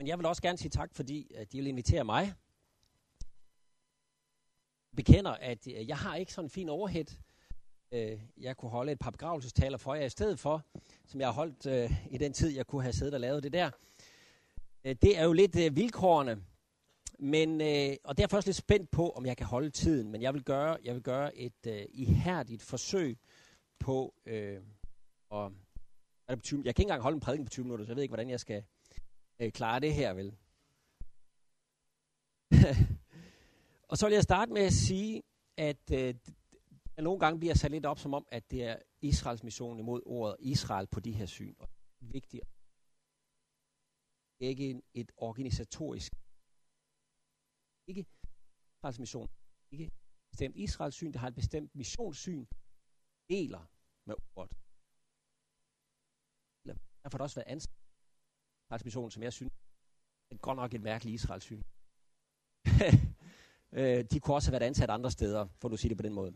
Men 0.00 0.06
jeg 0.06 0.18
vil 0.18 0.26
også 0.26 0.42
gerne 0.42 0.58
sige 0.58 0.70
tak, 0.70 0.94
fordi 0.94 1.32
at 1.34 1.52
de 1.52 1.58
vil 1.58 1.66
invitere 1.66 2.04
mig. 2.04 2.34
Bekender, 4.96 5.30
at 5.30 5.66
øh, 5.66 5.88
jeg 5.88 5.96
har 5.96 6.16
ikke 6.16 6.32
sådan 6.32 6.46
en 6.46 6.50
fin 6.50 6.68
overhead. 6.68 7.04
Øh, 7.92 8.20
jeg 8.36 8.56
kunne 8.56 8.70
holde 8.70 8.92
et 8.92 8.98
par 8.98 9.10
begravelsestaler 9.10 9.78
for 9.78 9.94
jer 9.94 10.04
i 10.04 10.10
stedet 10.10 10.38
for, 10.38 10.62
som 11.06 11.20
jeg 11.20 11.28
har 11.28 11.32
holdt 11.32 11.92
i 12.10 12.18
den 12.18 12.32
tid, 12.32 12.48
jeg 12.48 12.66
kunne 12.66 12.82
have 12.82 12.92
siddet 12.92 13.14
og 13.14 13.20
lavet 13.20 13.42
det 13.42 13.52
der. 13.52 13.70
Det 14.84 15.18
er 15.18 15.24
jo 15.24 15.32
lidt 15.32 15.56
vilkårene, 15.56 16.44
men, 17.18 17.50
og 18.04 18.18
derfor 18.18 18.36
er 18.36 18.36
jeg 18.36 18.36
også 18.36 18.48
lidt 18.48 18.56
spændt 18.56 18.90
på, 18.90 19.10
om 19.10 19.26
jeg 19.26 19.36
kan 19.36 19.46
holde 19.46 19.70
tiden. 19.70 20.10
Men 20.10 20.22
jeg 20.22 20.34
vil 20.34 20.44
gøre, 20.44 20.76
jeg 20.84 20.94
vil 20.94 21.02
gøre 21.02 21.36
et 21.36 21.86
ihærdigt 21.92 22.62
forsøg 22.62 23.18
på 23.78 24.14
øh, 24.26 24.60
at... 25.32 26.42
20, 26.42 26.62
jeg 26.64 26.74
kan 26.74 26.82
ikke 26.82 26.88
engang 26.88 27.02
holde 27.02 27.14
en 27.14 27.20
prædiken 27.20 27.44
på 27.44 27.50
20 27.50 27.64
minutter, 27.64 27.84
så 27.84 27.90
jeg 27.90 27.96
ved 27.96 28.02
ikke, 28.02 28.10
hvordan 28.10 28.30
jeg 28.30 28.40
skal 28.40 28.64
øh, 29.40 29.52
klare 29.52 29.80
det 29.80 29.94
her, 29.94 30.12
vel? 30.12 30.30
og 33.90 33.98
så 33.98 34.06
vil 34.06 34.14
jeg 34.14 34.22
starte 34.22 34.52
med 34.52 34.62
at 34.62 34.72
sige, 34.72 35.22
at 35.56 35.90
øh, 35.92 36.14
der 36.96 37.02
nogle 37.02 37.20
gange 37.20 37.38
bliver 37.38 37.54
sat 37.54 37.70
lidt 37.70 37.86
op 37.86 37.98
som 37.98 38.14
om, 38.14 38.26
at 38.28 38.50
det 38.50 38.64
er 38.64 38.76
Israels 39.00 39.42
mission 39.42 39.78
imod 39.78 40.02
ordet 40.06 40.36
Israel 40.40 40.86
på 40.86 41.00
de 41.00 41.12
her 41.12 41.26
syn. 41.26 41.54
Og 41.58 41.68
det 42.00 42.06
er 42.08 42.12
vigtigt. 42.12 42.44
Det 44.38 44.46
ikke 44.46 44.82
et 44.94 45.12
organisatorisk. 45.16 46.12
Ikke 47.86 48.06
Israels 48.76 48.98
mission. 48.98 49.28
Ikke 49.70 49.90
bestemt 50.30 50.56
Israels 50.56 50.94
syn, 50.94 51.12
der 51.12 51.18
har 51.18 51.28
et 51.28 51.34
bestemt 51.34 51.74
missionssyn, 51.74 52.46
deler 53.28 53.62
med 54.06 54.14
ordet. 54.36 54.56
Derfor 57.02 57.18
har 57.18 57.18
det 57.18 57.24
også 57.28 57.40
været 57.40 57.52
ansat 57.54 57.79
mission, 58.84 59.10
som 59.10 59.22
jeg 59.22 59.32
synes 59.32 59.52
er 60.30 60.36
godt 60.36 60.56
nok 60.56 60.74
et 60.74 60.82
mærkeligt 60.82 61.14
Israels 61.14 61.44
syn. 61.44 61.62
Øh, 63.72 64.04
de 64.10 64.20
kunne 64.20 64.34
også 64.34 64.50
have 64.50 64.60
været 64.60 64.68
ansat 64.68 64.90
andre 64.90 65.10
steder, 65.10 65.48
for 65.60 65.68
du 65.68 65.76
sige 65.76 65.88
det 65.88 65.96
på 65.96 66.02
den 66.02 66.12
måde. 66.12 66.32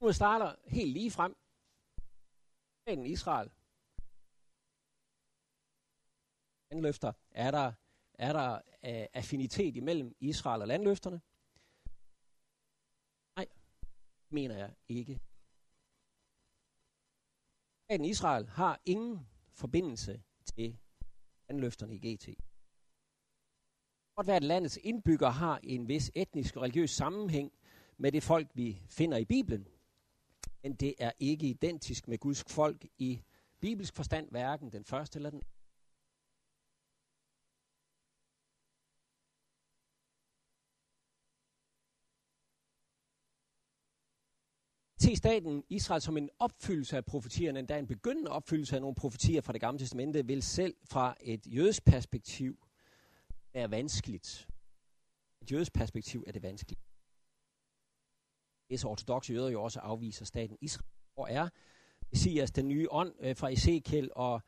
Nu 0.00 0.12
starter 0.12 0.54
helt 0.66 0.92
lige 0.92 1.10
frem. 1.10 1.36
Israel. 3.06 3.50
Landløfter. 6.70 7.12
Er 7.30 7.50
der, 7.50 7.72
er 8.14 8.32
der 8.32 8.54
uh, 8.82 9.06
affinitet 9.20 9.76
imellem 9.76 10.14
Israel 10.20 10.62
og 10.62 10.68
landløfterne? 10.68 11.20
Mener 14.30 14.56
jeg 14.56 14.74
ikke. 14.88 15.20
Staten 17.84 18.04
Israel 18.04 18.46
har 18.48 18.80
ingen 18.84 19.26
forbindelse 19.52 20.22
til 20.44 20.78
anløfterne 21.48 21.94
i 21.94 21.98
GT. 21.98 22.28
Godt 24.16 24.26
være, 24.26 24.36
at 24.36 24.44
landets 24.44 24.78
indbyggere 24.82 25.32
har 25.32 25.60
en 25.62 25.88
vis 25.88 26.10
etnisk 26.14 26.56
og 26.56 26.62
religiøs 26.62 26.90
sammenhæng 26.90 27.52
med 27.96 28.12
det 28.12 28.22
folk, 28.22 28.50
vi 28.54 28.82
finder 28.88 29.18
i 29.18 29.24
Bibelen. 29.24 29.66
Men 30.62 30.74
det 30.74 30.94
er 30.98 31.12
ikke 31.18 31.46
identisk 31.46 32.08
med 32.08 32.18
Guds 32.18 32.44
folk 32.48 32.86
i 32.98 33.22
bibelsk 33.60 33.96
forstand, 33.96 34.30
hverken 34.30 34.72
den 34.72 34.84
første 34.84 35.18
eller 35.18 35.30
den 35.30 35.42
se 45.10 45.16
staten 45.16 45.64
Israel 45.68 46.00
som 46.00 46.16
en 46.16 46.30
opfyldelse 46.38 46.96
af 46.96 47.04
profetierne, 47.04 47.58
endda 47.58 47.78
en 47.78 47.86
begyndende 47.86 48.30
opfyldelse 48.30 48.76
af 48.76 48.80
nogle 48.80 48.94
profetier 48.94 49.40
fra 49.40 49.52
det 49.52 49.60
gamle 49.60 49.78
testamente, 49.78 50.26
vil 50.26 50.42
selv 50.42 50.76
fra 50.84 51.14
et 51.20 51.46
jødisk 51.46 51.84
perspektiv 51.84 52.58
være 53.54 53.70
vanskeligt. 53.70 54.48
Et 55.42 55.52
jødisk 55.52 55.72
perspektiv 55.72 56.24
er 56.26 56.32
det 56.32 56.42
vanskeligt. 56.42 56.80
Det 58.70 58.84
ortodoxe 58.84 59.32
jøder 59.32 59.48
jo 59.48 59.62
også 59.62 59.80
afviser 59.80 60.24
staten 60.24 60.58
Israel. 60.60 60.88
Og 61.16 61.26
er 61.30 61.48
Messias 62.12 62.50
den 62.50 62.68
nye 62.68 62.86
ånd 62.90 63.14
øh, 63.20 63.36
fra 63.36 63.52
Ezekiel 63.52 64.10
og 64.16 64.42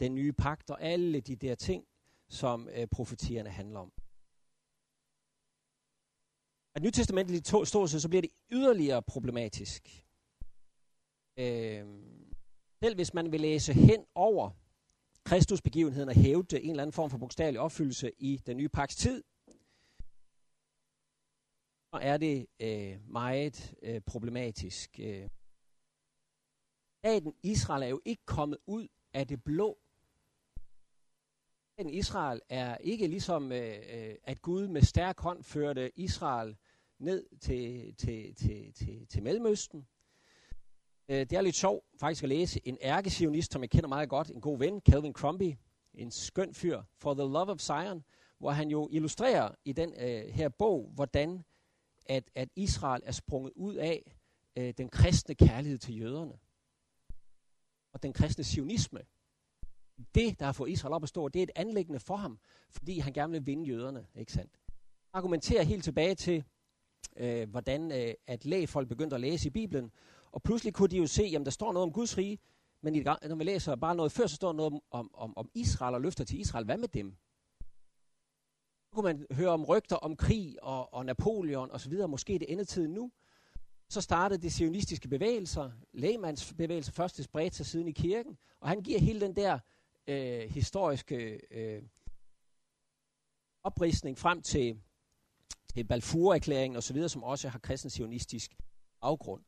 den 0.00 0.14
nye 0.14 0.32
pagt 0.32 0.70
og 0.70 0.82
alle 0.82 1.20
de 1.20 1.36
der 1.36 1.54
ting, 1.54 1.84
som 2.28 2.68
øh, 2.68 2.86
profetierne 2.86 3.50
handler 3.50 3.80
om. 3.80 3.92
At 6.74 6.82
Nytestamentligt 6.82 7.46
ståelse, 7.46 8.00
så 8.00 8.08
bliver 8.08 8.22
det 8.22 8.30
yderligere 8.50 9.02
problematisk. 9.02 10.05
Øh, 11.36 11.86
selv 12.82 12.94
hvis 12.94 13.14
man 13.14 13.32
vil 13.32 13.40
læse 13.40 13.72
hen 13.72 14.04
over 14.14 14.50
Kristusbegivenheden 15.24 16.08
og 16.08 16.14
hævde 16.14 16.60
en 16.60 16.70
eller 16.70 16.82
anden 16.82 16.92
form 16.92 17.10
for 17.10 17.18
bogstavelig 17.18 17.60
opfyldelse 17.60 18.12
i 18.18 18.42
den 18.46 18.56
nye 18.56 18.68
paks 18.68 18.96
tid, 18.96 19.24
så 21.92 22.00
er 22.00 22.16
det 22.16 22.46
øh, 22.60 23.10
meget 23.10 23.74
øh, 23.82 24.00
problematisk. 24.00 25.00
Øh. 25.02 25.28
Staten 26.98 27.34
Israel 27.42 27.82
er 27.82 27.86
jo 27.86 28.00
ikke 28.04 28.22
kommet 28.24 28.58
ud 28.66 28.88
af 29.12 29.26
det 29.26 29.44
blå. 29.44 29.78
Staten 31.72 31.94
Israel 31.94 32.40
er 32.48 32.76
ikke 32.76 33.06
ligesom, 33.06 33.52
øh, 33.52 33.78
øh 33.88 34.14
at 34.22 34.42
Gud 34.42 34.68
med 34.68 34.82
stærk 34.82 35.20
hånd 35.20 35.42
førte 35.42 35.98
Israel 35.98 36.56
ned 36.98 37.38
til, 37.40 37.94
til, 37.96 38.34
til, 38.34 38.72
til, 38.72 39.06
til 39.06 39.22
Mellemøsten. 39.22 39.86
Øh, 41.08 41.20
det 41.20 41.32
er 41.32 41.40
lidt 41.40 41.56
sjovt 41.56 41.84
faktisk 42.00 42.22
at 42.22 42.28
læse 42.28 42.60
en 42.64 42.78
ærkesionist, 42.82 43.52
som 43.52 43.62
jeg 43.62 43.70
kender 43.70 43.88
meget 43.88 44.08
godt, 44.08 44.30
en 44.30 44.40
god 44.40 44.58
ven, 44.58 44.80
Calvin 44.80 45.12
Crombie, 45.12 45.58
en 45.94 46.10
skøn 46.10 46.54
fyr, 46.54 46.82
For 46.98 47.14
the 47.14 47.22
Love 47.22 47.50
of 47.50 47.60
Zion, 47.60 48.04
hvor 48.38 48.50
han 48.50 48.68
jo 48.68 48.88
illustrerer 48.92 49.54
i 49.64 49.72
den 49.72 49.94
øh, 49.98 50.34
her 50.34 50.48
bog, 50.48 50.90
hvordan 50.94 51.44
at, 52.06 52.30
at 52.34 52.48
Israel 52.56 53.02
er 53.04 53.12
sprunget 53.12 53.52
ud 53.56 53.74
af 53.74 54.16
øh, 54.56 54.74
den 54.78 54.88
kristne 54.88 55.34
kærlighed 55.34 55.78
til 55.78 55.98
jøderne. 55.98 56.38
Og 57.92 58.02
den 58.02 58.12
kristne 58.12 58.44
sionisme. 58.44 59.00
Det, 60.14 60.40
der 60.40 60.44
har 60.44 60.52
fået 60.52 60.70
Israel 60.70 60.92
op 60.92 61.02
at 61.02 61.08
stå, 61.08 61.28
det 61.28 61.38
er 61.38 61.42
et 61.42 61.50
anlæggende 61.56 62.00
for 62.00 62.16
ham, 62.16 62.38
fordi 62.70 62.98
han 62.98 63.12
gerne 63.12 63.32
vil 63.32 63.46
vinde 63.46 63.68
jøderne, 63.68 64.06
ikke 64.14 64.32
sandt? 64.32 64.52
Argumenterer 65.12 65.62
helt 65.62 65.84
tilbage 65.84 66.14
til 66.14 66.44
øh, 67.16 67.50
hvordan 67.50 67.92
øh, 67.92 68.14
at 68.26 68.44
lægefolk 68.44 68.88
begyndte 68.88 69.14
at 69.14 69.20
læse 69.20 69.48
i 69.48 69.50
Bibelen, 69.50 69.92
og 70.36 70.42
pludselig 70.42 70.74
kunne 70.74 70.88
de 70.88 70.96
jo 70.96 71.06
se, 71.06 71.22
jamen 71.22 71.44
der 71.44 71.50
står 71.50 71.72
noget 71.72 71.82
om 71.82 71.92
Guds 71.92 72.18
rige, 72.18 72.38
men 72.80 72.94
i, 72.94 73.00
når 73.00 73.34
vi 73.34 73.44
læser 73.44 73.76
bare 73.76 73.94
noget 73.94 74.12
før, 74.12 74.26
så 74.26 74.36
står 74.36 74.52
noget 74.52 74.72
om, 74.72 74.80
om, 74.90 75.10
om, 75.14 75.36
om 75.36 75.50
Israel 75.54 75.94
og 75.94 76.00
løfter 76.00 76.24
til 76.24 76.40
Israel. 76.40 76.64
Hvad 76.64 76.78
med 76.78 76.88
dem? 76.88 77.16
Så 78.84 78.90
kunne 78.92 79.02
man 79.02 79.26
høre 79.30 79.48
om 79.50 79.64
rygter 79.64 79.96
om 79.96 80.16
krig 80.16 80.62
og, 80.62 80.94
og 80.94 81.06
Napoleon 81.06 81.70
osv., 81.70 81.92
måske 82.08 82.38
det 82.38 82.52
endetid 82.52 82.88
nu. 82.88 83.12
Så 83.88 84.00
startede 84.00 84.42
de 84.42 84.50
sionistiske 84.50 85.08
bevægelser, 85.08 85.70
lægemandsbevægelser 85.92 86.92
først 86.92 87.14
spredte 87.14 87.22
spredt 87.22 87.54
sig 87.54 87.66
siden 87.66 87.88
i 87.88 87.92
kirken, 87.92 88.38
og 88.60 88.68
han 88.68 88.82
giver 88.82 89.00
hele 89.00 89.20
den 89.20 89.36
der 89.36 89.58
øh, 90.06 90.50
historiske 90.50 91.40
øh, 91.50 91.82
oprisning 93.64 94.18
frem 94.18 94.42
til 94.42 94.80
til 95.74 95.84
Balfour-erklæringen 95.84 96.76
osv., 96.76 97.08
som 97.08 97.22
også 97.22 97.48
har 97.48 97.58
kristen 97.58 97.90
sionistisk 97.90 98.56
afgrund. 99.02 99.42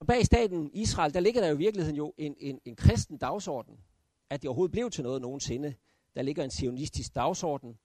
Og 0.00 0.06
bag 0.06 0.26
staten 0.26 0.70
Israel, 0.72 1.14
der 1.14 1.20
ligger 1.20 1.40
der 1.40 1.48
jo 1.48 1.54
i 1.54 1.58
virkeligheden 1.58 1.96
jo 1.96 2.14
en, 2.18 2.34
en, 2.38 2.60
en 2.64 2.76
kristen 2.76 3.18
dagsorden. 3.18 3.80
At 4.30 4.42
det 4.42 4.48
overhovedet 4.48 4.72
blev 4.72 4.90
til 4.90 5.04
noget 5.04 5.22
nogensinde. 5.22 5.74
Der 6.14 6.22
ligger 6.22 6.44
en 6.44 6.50
sionistisk 6.50 7.14
dagsorden. 7.14 7.78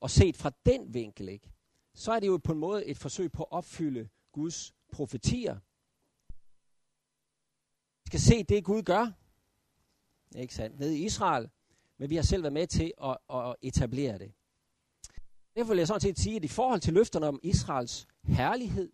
Og 0.00 0.10
set 0.10 0.36
fra 0.36 0.52
den 0.66 0.94
vinkel, 0.94 1.28
ikke, 1.28 1.50
så 1.94 2.12
er 2.12 2.20
det 2.20 2.26
jo 2.26 2.36
på 2.36 2.52
en 2.52 2.58
måde 2.58 2.86
et 2.86 2.98
forsøg 2.98 3.32
på 3.32 3.42
at 3.42 3.52
opfylde 3.52 4.08
Guds 4.32 4.74
profetier. 4.92 5.54
Vi 8.04 8.08
skal 8.08 8.20
se 8.20 8.44
det, 8.44 8.64
Gud 8.64 8.82
gør. 8.82 9.12
Ikke 10.36 10.54
sandt? 10.54 10.78
Nede 10.78 10.98
i 10.98 11.04
Israel. 11.04 11.50
Men 11.98 12.10
vi 12.10 12.16
har 12.16 12.22
selv 12.22 12.42
været 12.42 12.52
med 12.52 12.66
til 12.66 12.92
at, 13.02 13.18
at 13.30 13.56
etablere 13.62 14.18
det. 14.18 14.32
Derfor 15.56 15.68
vil 15.68 15.78
jeg 15.78 15.86
sådan 15.86 16.00
set 16.00 16.18
sige, 16.18 16.36
at 16.36 16.44
i 16.44 16.48
forhold 16.48 16.80
til 16.80 16.94
løfterne 16.94 17.26
om 17.26 17.40
Israels 17.42 18.06
herlighed, 18.24 18.92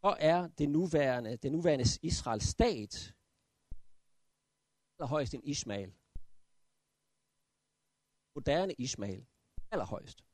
så 0.00 0.16
er 0.20 0.48
det 0.48 0.68
nuværende, 0.68 1.36
det 1.36 1.52
nuværende 1.52 1.84
Israels 2.02 2.44
stat 2.44 3.14
allerhøjst 4.98 5.34
en 5.34 5.44
Ismael. 5.44 5.92
Moderne 8.34 8.74
Ismael. 8.78 9.26
Allerhøjst. 9.70 10.24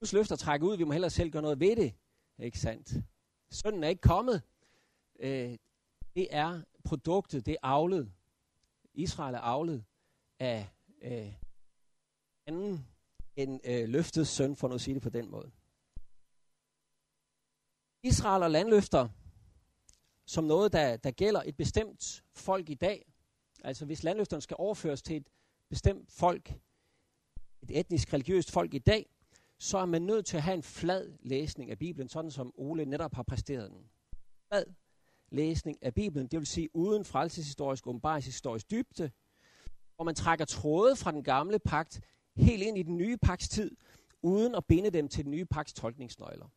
Guds 0.00 0.12
løfter 0.12 0.36
trækker 0.36 0.66
ud, 0.66 0.76
vi 0.76 0.84
må 0.84 0.92
hellere 0.92 1.10
selv 1.10 1.30
gøre 1.30 1.42
noget 1.42 1.60
ved 1.60 1.76
det. 1.76 1.94
Ikke 2.38 2.58
sandt? 2.58 2.92
Sønnen 3.50 3.84
er 3.84 3.88
ikke 3.88 4.02
kommet. 4.02 4.42
Øh, 5.20 5.58
det 6.14 6.28
er 6.30 6.62
produktet, 6.84 7.46
det 7.46 7.52
er 7.52 7.58
avlet. 7.62 8.12
Israel 8.94 9.34
er 9.34 9.40
avlet 9.40 9.84
af 10.38 10.68
øh, 11.02 11.34
anden 12.46 12.86
en 13.36 13.60
øh, 13.64 13.88
løftet 13.88 14.26
søn, 14.28 14.56
for 14.56 14.68
nu 14.68 14.74
at 14.74 14.80
sige 14.80 14.94
det 14.94 15.02
på 15.02 15.10
den 15.10 15.30
måde. 15.30 15.50
Israel 18.02 18.42
og 18.42 18.50
landløfter 18.50 19.08
som 20.26 20.44
noget, 20.44 20.72
der, 20.72 20.96
der 20.96 21.10
gælder 21.10 21.42
et 21.46 21.56
bestemt 21.56 22.24
folk 22.34 22.70
i 22.70 22.74
dag. 22.74 23.12
Altså 23.64 23.84
hvis 23.84 24.02
landløfterne 24.02 24.40
skal 24.40 24.56
overføres 24.58 25.02
til 25.02 25.16
et 25.16 25.28
bestemt 25.70 26.12
folk, 26.12 26.52
et 27.62 27.78
etnisk 27.78 28.12
religiøst 28.12 28.50
folk 28.50 28.74
i 28.74 28.78
dag, 28.78 29.10
så 29.58 29.78
er 29.78 29.86
man 29.86 30.02
nødt 30.02 30.26
til 30.26 30.36
at 30.36 30.42
have 30.42 30.54
en 30.54 30.62
flad 30.62 31.12
læsning 31.20 31.70
af 31.70 31.78
Bibelen, 31.78 32.08
sådan 32.08 32.30
som 32.30 32.52
Ole 32.56 32.84
netop 32.84 33.14
har 33.14 33.22
præsteret 33.22 33.70
den. 33.70 33.90
Flad 34.48 34.64
læsning 35.30 35.82
af 35.82 35.94
Bibelen, 35.94 36.26
det 36.26 36.38
vil 36.38 36.46
sige 36.46 36.76
uden 36.76 37.04
frelseshistorisk, 37.04 37.86
åbenbaringshistorisk 37.86 38.70
dybde, 38.70 39.10
hvor 39.96 40.04
man 40.04 40.14
trækker 40.14 40.44
tråde 40.44 40.96
fra 40.96 41.12
den 41.12 41.22
gamle 41.22 41.58
pagt 41.58 42.00
helt 42.36 42.62
ind 42.62 42.78
i 42.78 42.82
den 42.82 42.96
nye 42.96 43.16
pagts 43.16 43.48
tid, 43.48 43.76
uden 44.22 44.54
at 44.54 44.66
binde 44.66 44.90
dem 44.90 45.08
til 45.08 45.24
den 45.24 45.30
nye 45.30 45.44
pagts 45.44 45.72
tolkningsnøgler. 45.72 46.48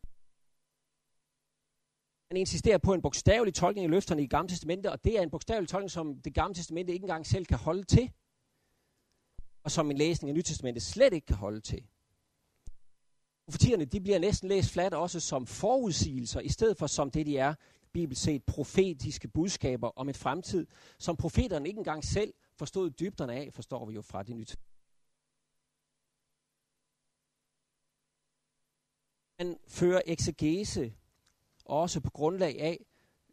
Han 2.32 2.36
insisterer 2.36 2.78
på 2.78 2.94
en 2.94 3.02
bogstavelig 3.02 3.54
tolkning 3.54 3.84
af 3.84 3.90
løfterne 3.90 4.22
i 4.22 4.26
Gamle 4.26 4.48
Testamente, 4.48 4.92
og 4.92 5.04
det 5.04 5.18
er 5.18 5.22
en 5.22 5.30
bogstavelig 5.30 5.68
tolkning, 5.68 5.90
som 5.90 6.20
det 6.20 6.34
Gamle 6.34 6.54
Testamente 6.54 6.92
ikke 6.92 7.04
engang 7.04 7.26
selv 7.26 7.46
kan 7.46 7.58
holde 7.58 7.84
til, 7.84 8.12
og 9.64 9.70
som 9.70 9.90
en 9.90 9.96
læsning 9.96 10.28
af 10.28 10.34
Nytestamentet 10.34 10.82
slet 10.82 11.12
ikke 11.12 11.26
kan 11.26 11.36
holde 11.36 11.60
til. 11.60 11.84
Profetierne 13.46 13.84
de 13.84 14.00
bliver 14.00 14.18
næsten 14.18 14.48
læst 14.48 14.70
flat 14.70 14.94
også 14.94 15.20
som 15.20 15.46
forudsigelser, 15.46 16.40
i 16.40 16.48
stedet 16.48 16.76
for 16.76 16.86
som 16.86 17.10
det 17.10 17.26
de 17.26 17.38
er, 17.38 17.54
bibelsk 17.92 18.22
set, 18.22 18.44
profetiske 18.44 19.28
budskaber 19.28 19.88
om 19.88 20.08
et 20.08 20.16
fremtid, 20.16 20.66
som 20.98 21.16
profeterne 21.16 21.68
ikke 21.68 21.78
engang 21.78 22.04
selv 22.04 22.34
forstod 22.56 22.90
dybderne 22.90 23.34
af, 23.34 23.52
forstår 23.52 23.86
vi 23.86 23.94
jo 23.94 24.02
fra 24.02 24.22
det 24.22 24.36
nye 24.36 24.46
Man 29.38 29.58
fører 29.68 30.02
eksegese 30.06 30.92
også 31.80 32.00
på 32.00 32.10
grundlag 32.10 32.60
af, 32.60 32.86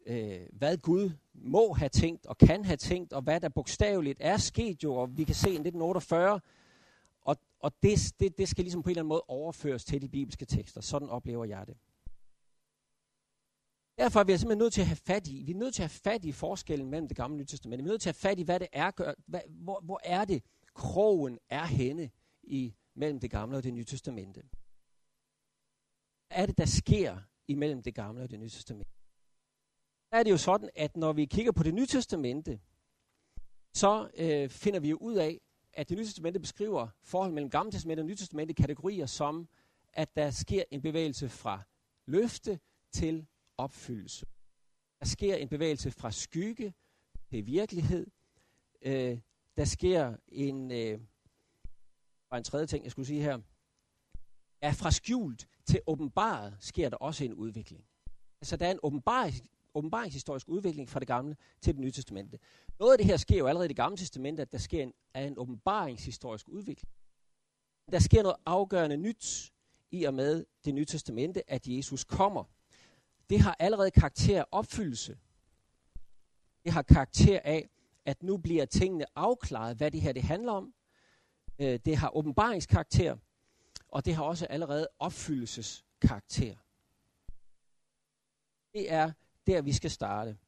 øh, 0.06 0.46
hvad 0.52 0.76
Gud 0.76 1.10
må 1.34 1.72
have 1.72 1.88
tænkt 1.88 2.26
og 2.26 2.38
kan 2.38 2.64
have 2.64 2.76
tænkt, 2.76 3.12
og 3.12 3.22
hvad 3.22 3.40
der 3.40 3.48
bogstaveligt 3.48 4.18
er 4.20 4.36
sket 4.36 4.84
jo, 4.84 4.94
og 4.94 5.16
vi 5.16 5.24
kan 5.24 5.34
se 5.34 5.48
i 5.48 5.60
1948, 5.60 6.40
og, 7.20 7.36
og 7.60 7.72
det, 7.82 8.14
det, 8.20 8.38
det 8.38 8.48
skal 8.48 8.64
ligesom 8.64 8.82
på 8.82 8.88
en 8.88 8.90
eller 8.90 9.02
anden 9.02 9.08
måde 9.08 9.22
overføres 9.28 9.84
til 9.84 10.02
de 10.02 10.08
bibelske 10.08 10.44
tekster. 10.44 10.80
Sådan 10.80 11.08
oplever 11.08 11.44
jeg 11.44 11.66
det. 11.66 11.76
Derfor 13.98 14.20
er 14.20 14.24
vi 14.24 14.32
altså 14.32 14.42
simpelthen 14.42 14.58
nødt 14.58 14.72
til 14.72 14.80
at 14.80 14.86
have 14.86 14.96
fat 14.96 15.28
i, 15.28 15.42
vi 15.42 15.52
er 15.52 15.56
nødt 15.56 15.74
til 15.74 15.82
at 15.82 15.90
have 15.90 16.12
fat 16.12 16.24
i 16.24 16.32
forskellen 16.32 16.90
mellem 16.90 17.08
det 17.08 17.16
gamle 17.16 17.34
og 17.34 17.38
nye 17.38 17.44
testamente. 17.44 17.82
Vi 17.82 17.88
er 17.88 17.92
nødt 17.92 18.02
til 18.02 18.08
at 18.08 18.16
have 18.22 18.30
fat 18.30 18.38
i, 18.38 18.42
hvad 18.42 18.60
det 18.60 18.68
er, 18.72 18.90
gør, 18.90 19.14
hvad, 19.26 19.40
hvor, 19.48 19.80
hvor 19.80 20.00
er 20.04 20.24
det, 20.24 20.42
krogen 20.74 21.38
er 21.48 21.64
henne 21.64 22.10
i, 22.42 22.74
mellem 22.94 23.20
det 23.20 23.30
gamle 23.30 23.56
og 23.56 23.62
det 23.62 23.74
nye 23.74 23.84
testamente. 23.84 24.42
Hvad 26.28 26.38
er 26.38 26.46
det, 26.46 26.58
der 26.58 26.66
sker 26.66 27.18
imellem 27.50 27.82
det 27.82 27.94
gamle 27.94 28.22
og 28.22 28.30
det 28.30 28.40
nye 28.40 28.48
testamente? 28.48 28.90
Der 30.10 30.18
er 30.18 30.22
det 30.22 30.30
jo 30.30 30.36
sådan, 30.36 30.70
at 30.74 30.96
når 30.96 31.12
vi 31.12 31.24
kigger 31.24 31.52
på 31.52 31.62
det 31.62 31.74
nye 31.74 31.86
testamente, 31.86 32.60
så 33.74 34.10
øh, 34.14 34.50
finder 34.50 34.80
vi 34.80 34.90
jo 34.90 34.96
ud 34.96 35.14
af, 35.14 35.40
at 35.72 35.88
det 35.88 35.98
nye 35.98 36.04
testamente 36.04 36.40
beskriver 36.40 36.88
forholdet 37.02 37.34
mellem 37.34 37.50
gamle 37.50 37.72
testamente 37.72 38.00
og 38.00 38.06
nye 38.06 38.16
testamente 38.16 38.54
kategorier 38.54 39.06
som, 39.06 39.48
at 39.92 40.16
der 40.16 40.30
sker 40.30 40.64
en 40.70 40.82
bevægelse 40.82 41.28
fra 41.28 41.62
løfte 42.06 42.60
til 42.92 43.26
opfyldelse. 43.56 44.26
Der 45.00 45.06
sker 45.06 45.36
en 45.36 45.48
bevægelse 45.48 45.90
fra 45.90 46.10
skygge 46.10 46.74
til 47.30 47.46
virkelighed. 47.46 48.06
Øh, 48.82 49.18
der 49.56 49.64
sker 49.64 50.16
en, 50.28 50.70
øh, 50.70 51.00
en 52.34 52.44
tredje 52.44 52.66
ting, 52.66 52.84
jeg 52.84 52.90
skulle 52.90 53.06
sige 53.06 53.22
her, 53.22 53.38
er 54.60 54.72
fra 54.72 54.90
skjult 54.90 55.48
til 55.70 55.80
åbenbaret 55.86 56.56
sker 56.60 56.88
der 56.88 56.96
også 56.96 57.24
en 57.24 57.34
udvikling. 57.34 57.84
Altså 58.40 58.56
der 58.56 58.66
er 58.66 58.70
en 58.70 58.78
åbenbaring, 58.82 59.50
åbenbaringshistorisk 59.74 60.48
udvikling 60.48 60.88
fra 60.88 61.00
det 61.00 61.08
gamle 61.08 61.36
til 61.60 61.74
det 61.74 61.80
nye 61.80 61.90
testamente. 61.90 62.38
Noget 62.78 62.92
af 62.92 62.98
det 62.98 63.06
her 63.06 63.16
sker 63.16 63.38
jo 63.38 63.46
allerede 63.46 63.66
i 63.66 63.68
det 63.68 63.76
gamle 63.76 63.96
testamente, 63.96 64.42
at 64.42 64.52
der 64.52 64.58
sker 64.58 64.82
en, 64.82 64.92
er 65.14 65.24
en 65.24 65.38
åbenbaringshistorisk 65.38 66.48
udvikling. 66.48 66.92
Der 67.92 67.98
sker 67.98 68.22
noget 68.22 68.36
afgørende 68.46 68.96
nyt 68.96 69.52
i 69.90 70.04
og 70.04 70.14
med 70.14 70.44
det 70.64 70.74
nye 70.74 70.84
testamente, 70.84 71.50
at 71.50 71.66
Jesus 71.66 72.04
kommer. 72.04 72.44
Det 73.30 73.40
har 73.40 73.56
allerede 73.58 73.90
karakter 73.90 74.40
af 74.40 74.44
opfyldelse. 74.50 75.18
Det 76.64 76.72
har 76.72 76.82
karakter 76.82 77.40
af, 77.44 77.68
at 78.04 78.22
nu 78.22 78.36
bliver 78.36 78.64
tingene 78.64 79.04
afklaret, 79.14 79.76
hvad 79.76 79.90
det 79.90 80.00
her 80.00 80.12
det 80.12 80.22
handler 80.22 80.52
om. 80.52 80.74
Øh, 81.58 81.80
det 81.84 81.96
har 81.96 82.16
åbenbaringskarakter, 82.16 83.16
og 83.92 84.04
det 84.04 84.14
har 84.14 84.24
også 84.24 84.46
allerede 84.46 84.88
opfyldelseskarakter. 84.98 86.56
Det 88.72 88.92
er 88.92 89.12
der, 89.46 89.62
vi 89.62 89.72
skal 89.72 89.90
starte. 89.90 90.38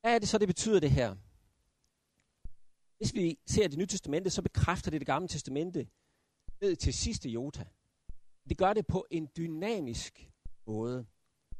Hvad 0.00 0.14
er 0.14 0.18
det 0.18 0.28
så, 0.28 0.38
det 0.38 0.48
betyder 0.48 0.80
det 0.80 0.90
her? 0.90 1.16
Hvis 2.96 3.14
vi 3.14 3.38
ser 3.46 3.68
det 3.68 3.78
nye 3.78 3.86
testamente, 3.86 4.30
så 4.30 4.42
bekræfter 4.42 4.90
det 4.90 5.00
det 5.00 5.06
gamle 5.06 5.28
testamente 5.28 5.88
ned 6.60 6.76
til 6.76 6.94
sidste 6.94 7.28
jota. 7.28 7.64
Det 8.48 8.58
gør 8.58 8.72
det 8.72 8.86
på 8.86 9.06
en 9.10 9.28
dynamisk 9.36 10.30
måde. 10.66 11.06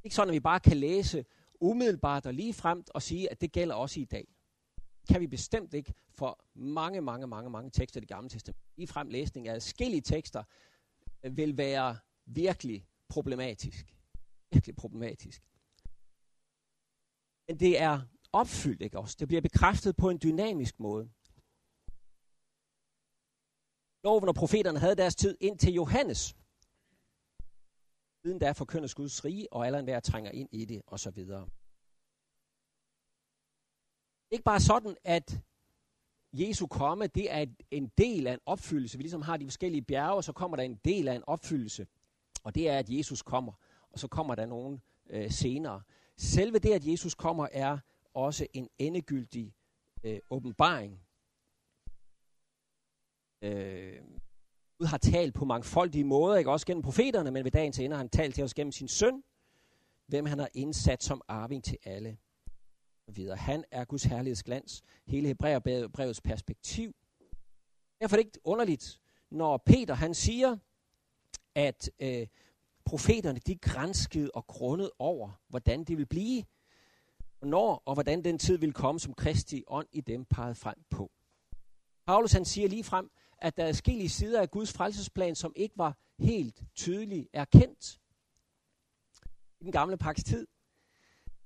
Ikke 0.05 0.17
sådan, 0.17 0.31
at 0.31 0.35
vi 0.35 0.41
bare 0.41 0.61
kan 0.61 0.77
læse 0.77 1.25
umiddelbart 1.61 2.27
og 2.27 2.35
lige 2.35 2.55
fremt 2.55 2.91
og 2.91 3.03
sige, 3.03 3.31
at 3.31 3.41
det 3.41 3.53
gælder 3.53 3.75
også 3.75 4.01
i 4.01 4.05
dag. 4.05 4.36
Kan 5.09 5.21
vi 5.21 5.27
bestemt 5.27 5.75
ikke 5.75 5.95
for 6.11 6.45
mange, 6.55 7.01
mange, 7.01 7.27
mange, 7.27 7.51
mange 7.51 7.71
tekster 7.71 8.01
i 8.01 8.01
det 8.01 8.09
gamle 8.09 8.29
testament. 8.29 8.63
I 8.77 8.87
frem 8.87 9.09
læsning 9.09 9.49
af 9.49 9.55
forskellige 9.55 10.01
tekster 10.01 10.43
øh, 11.23 11.37
vil 11.37 11.57
være 11.57 11.99
virkelig 12.27 12.87
problematisk. 13.09 13.97
Virkelig 14.51 14.77
problematisk. 14.77 15.43
Men 17.49 17.61
det 17.61 17.81
er 17.81 18.01
opfyldt, 18.33 18.83
ikke 18.83 18.99
også? 18.99 19.17
Det 19.21 19.29
bliver 19.29 19.41
bekræftet 19.41 19.97
på 19.97 20.11
en 20.11 20.19
dynamisk 20.23 20.81
måde. 20.81 21.11
Loven 24.05 24.29
og 24.29 24.35
profeterne 24.35 24.79
havde 24.79 24.97
deres 24.97 25.15
tid 25.15 25.37
ind 25.41 25.59
til 25.59 25.73
Johannes. 25.73 26.37
Siden 28.23 28.41
der 28.41 28.53
forkyndes 28.53 28.95
Guds 28.95 29.25
rige, 29.25 29.53
og 29.53 29.67
alle 29.67 29.79
enhver 29.79 30.01
trænger 30.01 30.31
ind 30.31 30.49
i 30.53 30.65
det, 30.65 30.83
og 30.87 31.01
så 31.01 31.11
videre. 31.11 31.49
Ikke 34.31 34.45
bare 34.45 34.61
sådan, 34.61 34.97
at 35.05 35.41
Jesu 36.33 36.67
komme, 36.67 37.07
det 37.07 37.33
er 37.33 37.47
en 37.71 37.93
del 37.99 38.27
af 38.27 38.33
en 38.33 38.41
opfyldelse. 38.47 38.97
Vi 38.99 39.03
ligesom 39.03 39.23
har 39.23 39.37
de 39.37 39.45
forskellige 39.45 39.83
bjerge, 39.83 40.17
og 40.17 40.25
så 40.25 40.33
kommer 40.33 40.57
der 40.57 40.65
en 40.65 40.81
del 40.85 41.09
af 41.09 41.15
en 41.15 41.25
opfyldelse. 41.27 41.87
Og 42.45 42.55
det 42.55 42.69
er, 42.69 42.79
at 42.79 42.91
Jesus 42.91 43.23
kommer. 43.23 43.53
Og 43.93 43.99
så 43.99 44.09
kommer 44.09 44.35
der 44.35 44.47
nogen 44.47 44.83
øh, 45.11 45.31
senere. 45.31 45.83
Selve 46.17 46.59
det, 46.59 46.73
at 46.73 46.87
Jesus 46.87 47.15
kommer, 47.15 47.49
er 47.53 47.79
også 48.15 48.47
en 48.53 48.69
endegyldig 48.79 49.55
øh, 50.05 50.19
åbenbaring. 50.31 51.01
Øh, 53.43 54.01
Gud 54.79 54.87
har 54.87 54.99
talt 54.99 55.35
på 55.35 55.45
mangfoldige 55.45 56.05
måder, 56.05 56.37
ikke 56.37 56.51
også 56.51 56.67
gennem 56.67 56.83
profeterne, 56.83 57.31
men 57.31 57.45
ved 57.45 57.51
dagens 57.51 57.79
ende 57.79 57.97
har 57.97 57.99
han 57.99 58.09
talt 58.09 58.35
til 58.35 58.45
os 58.45 58.55
gennem 58.55 58.73
sin 58.73 58.89
søn, 58.89 59.23
hvem 60.07 60.27
han 60.27 60.39
har 60.39 60.49
indsat 60.55 61.03
som 61.03 61.23
arving 61.29 61.65
til 61.65 61.79
alle. 61.85 62.19
Videre. 63.09 63.37
Han 63.37 63.65
er 63.71 63.85
Guds 63.85 64.05
herlighedsglans, 64.05 64.83
hele 65.07 65.29
Hebræerbrevets 65.29 66.21
perspektiv. 66.21 66.95
Derfor 68.01 68.17
er 68.17 68.21
det 68.21 68.27
ikke 68.27 68.39
underligt, 68.45 69.01
når 69.31 69.57
Peter 69.57 69.95
han 69.95 70.15
siger, 70.15 70.57
at 71.55 71.91
øh, 72.01 72.27
profeterne 72.85 73.39
de 73.39 73.57
grænskede 73.57 74.31
og 74.35 74.47
grundede 74.47 74.93
over, 74.99 75.41
hvordan 75.49 75.85
det 75.85 75.99
vil 75.99 76.07
blive, 76.07 76.45
når 77.43 77.83
og 77.85 77.95
hvordan 77.95 78.25
den 78.25 78.39
tid 78.39 78.59
vil 78.59 78.73
komme, 78.73 79.01
som 79.01 79.15
Kristi 79.15 79.65
ånd 79.67 79.89
i 79.93 80.01
dem 80.01 80.25
pegede 80.25 80.55
frem 80.55 80.85
på. 80.91 81.11
Paulus 82.07 82.33
han 82.33 82.45
siger 82.45 82.69
lige 82.69 82.85
frem, 82.85 83.11
at 83.39 83.57
der 83.57 83.65
er 83.65 83.73
forskellige 83.73 84.09
sider 84.09 84.41
af 84.41 84.51
Guds 84.51 84.73
frelsesplan, 84.73 85.35
som 85.35 85.53
ikke 85.57 85.79
var 85.79 85.99
helt 86.19 86.63
tydeligt 86.75 87.29
erkendt 87.33 88.01
i 89.61 89.65
den 89.65 89.73
gamle 89.73 89.97
paks 89.97 90.25
tid. 90.25 90.47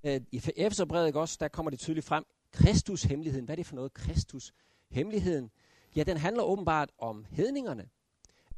Øh, 0.04 0.21
I 0.33 0.42
Efeserbrevet 0.57 1.16
også, 1.16 1.37
der 1.40 1.49
kommer 1.49 1.71
det 1.71 1.78
tydeligt 1.78 2.07
frem. 2.07 2.25
Kristus 2.52 3.02
hemmeligheden. 3.02 3.45
Hvad 3.45 3.54
er 3.54 3.57
det 3.57 3.66
for 3.66 3.75
noget? 3.75 3.95
Kristus 3.95 4.52
hemmeligheden. 4.90 5.50
Ja, 5.97 6.02
den 6.02 6.16
handler 6.16 6.42
åbenbart 6.42 6.90
om 6.99 7.26
hedningerne. 7.30 7.88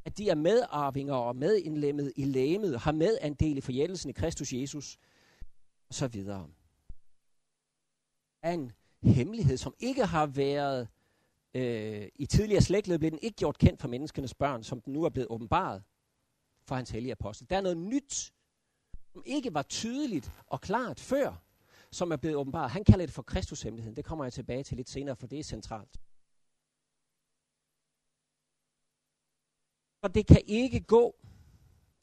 At 0.05 0.19
de 0.19 0.29
er 0.29 0.35
medarvinger 0.35 1.15
og 1.15 1.37
medindlemmet 1.37 2.13
i 2.17 2.25
lægemet, 2.25 2.81
har 2.81 2.93
med 2.93 3.41
i 3.41 3.61
forjættelsen 3.61 4.11
i 4.11 4.13
Kristus 4.13 4.53
Jesus, 4.53 4.99
og 5.89 5.95
så 5.95 6.09
videre. 6.09 6.49
Er 8.43 8.53
en 8.53 8.73
hemmelighed, 9.03 9.57
som 9.57 9.75
ikke 9.81 10.07
har 10.07 10.27
været 10.27 10.89
øh, 11.55 12.09
i 12.15 12.27
tidligere 12.27 12.63
slægtled, 12.63 12.99
blev 12.99 13.11
den 13.11 13.19
ikke 13.23 13.37
gjort 13.37 13.59
kendt 13.59 13.81
for 13.81 13.89
menneskenes 13.89 14.35
børn, 14.35 14.63
som 14.63 14.81
den 14.81 14.93
nu 14.93 15.05
er 15.05 15.09
blevet 15.09 15.29
åbenbaret 15.31 15.83
for 16.65 16.75
hans 16.75 16.91
hellige 16.91 17.13
apostel. 17.13 17.47
Der 17.51 17.57
er 17.57 17.61
noget 17.61 17.77
nyt, 17.77 18.33
som 19.13 19.23
ikke 19.27 19.55
var 19.55 19.63
tydeligt 19.63 20.33
og 20.47 20.61
klart 20.61 21.01
før, 21.01 21.43
som 21.91 22.13
er 22.13 22.17
blevet 22.17 22.37
åbenbart. 22.37 22.71
Han 22.71 22.85
kalder 22.85 23.07
det 23.07 23.15
for 23.15 23.23
Kristushemmeligheden. 23.23 23.97
Det 23.97 24.05
kommer 24.05 24.25
jeg 24.25 24.33
tilbage 24.33 24.63
til 24.63 24.77
lidt 24.77 24.89
senere, 24.89 25.17
for 25.17 25.27
det 25.27 25.39
er 25.39 25.43
centralt. 25.43 26.01
Og 30.03 30.15
det 30.15 30.27
kan 30.27 30.43
ikke 30.47 30.81
gå 30.81 31.17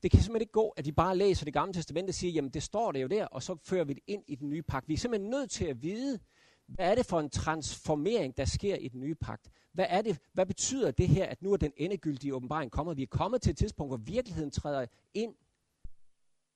det 0.03 0.11
kan 0.11 0.19
simpelthen 0.19 0.41
ikke 0.41 0.51
gå, 0.51 0.69
at 0.69 0.85
vi 0.85 0.91
bare 0.91 1.17
læser 1.17 1.45
det 1.45 1.53
gamle 1.53 1.73
testamente 1.73 2.11
og 2.11 2.13
siger, 2.13 2.31
jamen 2.31 2.51
det 2.51 2.63
står 2.63 2.91
det 2.91 3.01
jo 3.01 3.07
der, 3.07 3.25
og 3.25 3.43
så 3.43 3.55
fører 3.63 3.83
vi 3.83 3.93
det 3.93 4.03
ind 4.07 4.23
i 4.27 4.35
den 4.35 4.49
nye 4.49 4.61
pagt. 4.61 4.87
Vi 4.87 4.93
er 4.93 4.97
simpelthen 4.97 5.29
nødt 5.29 5.51
til 5.51 5.65
at 5.65 5.83
vide, 5.83 6.19
hvad 6.67 6.91
er 6.91 6.95
det 6.95 7.05
for 7.05 7.19
en 7.19 7.29
transformering, 7.29 8.37
der 8.37 8.45
sker 8.45 8.75
i 8.75 8.87
den 8.87 8.99
nye 8.99 9.15
pagt? 9.15 9.49
Hvad, 9.73 9.85
er 9.89 10.01
det, 10.01 10.19
hvad 10.33 10.45
betyder 10.45 10.91
det 10.91 11.07
her, 11.07 11.25
at 11.25 11.41
nu 11.41 11.53
er 11.53 11.57
den 11.57 11.71
endegyldige 11.77 12.35
åbenbaring 12.35 12.71
kommet? 12.71 12.97
Vi 12.97 13.03
er 13.03 13.07
kommet 13.07 13.41
til 13.41 13.51
et 13.51 13.57
tidspunkt, 13.57 13.89
hvor 13.89 13.97
virkeligheden 13.97 14.51
træder 14.51 14.85
ind, 15.13 15.35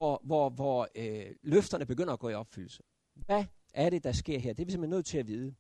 hvor, 0.04 0.22
hvor, 0.24 0.50
hvor 0.50 0.88
øh, 0.96 1.36
løfterne 1.42 1.86
begynder 1.86 2.14
at 2.14 2.20
gå 2.20 2.30
i 2.30 2.34
opfyldelse. 2.34 2.84
Hvad 3.14 3.46
er 3.74 3.90
det, 3.90 4.04
der 4.04 4.12
sker 4.12 4.40
her? 4.40 4.54
Det 4.54 4.62
er 4.62 4.66
vi 4.66 4.72
simpelthen 4.72 4.90
nødt 4.98 5.06
til 5.06 5.18
at 5.18 5.28
vide. 5.28 5.56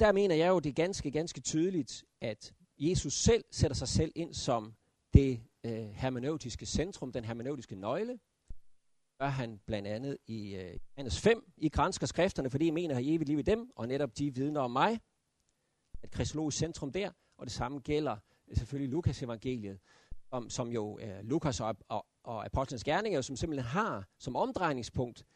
Der 0.00 0.12
mener 0.12 0.34
jeg 0.34 0.48
jo, 0.48 0.58
det 0.58 0.68
er 0.68 0.74
ganske, 0.74 1.10
ganske 1.10 1.40
tydeligt, 1.40 2.04
at 2.20 2.54
Jesus 2.78 3.12
selv 3.12 3.44
sætter 3.50 3.74
sig 3.74 3.88
selv 3.88 4.12
ind 4.14 4.34
som 4.34 4.74
det 5.14 5.40
øh, 5.64 5.88
hermeneutiske 5.88 6.66
centrum, 6.66 7.12
den 7.12 7.24
hermeneutiske 7.24 7.76
nøgle. 7.76 8.18
Gør 9.18 9.28
han 9.28 9.60
blandt 9.66 9.88
andet 9.88 10.18
i 10.26 10.54
øh, 10.54 10.78
Johannes 10.96 11.20
5. 11.20 11.52
I 11.56 11.68
grænsker 11.68 12.06
skrifterne, 12.06 12.50
fordi 12.50 12.66
jeg 12.66 12.74
mener, 12.74 12.96
at 12.96 13.04
jeg 13.04 13.14
evigt 13.14 13.28
liv 13.28 13.38
i 13.38 13.42
dem, 13.42 13.70
og 13.76 13.88
netop 13.88 14.18
de 14.18 14.34
vidner 14.34 14.60
om 14.60 14.70
mig. 14.70 15.00
Et 16.04 16.10
kristologisk 16.10 16.58
centrum 16.58 16.92
der, 16.92 17.10
og 17.38 17.46
det 17.46 17.52
samme 17.52 17.78
gælder 17.78 18.16
øh, 18.48 18.56
selvfølgelig 18.56 18.92
Lukas 18.92 19.22
evangeliet, 19.22 19.78
som, 20.30 20.50
som 20.50 20.68
jo 20.68 20.98
øh, 20.98 21.24
Lukas 21.24 21.60
og, 21.60 21.76
og, 21.88 22.06
og 22.22 22.44
Apostlenes 22.44 22.84
Gerninger, 22.84 23.20
som 23.20 23.36
simpelthen 23.36 23.68
har 23.68 24.08
som 24.18 24.36
omdrejningspunkt 24.36 25.26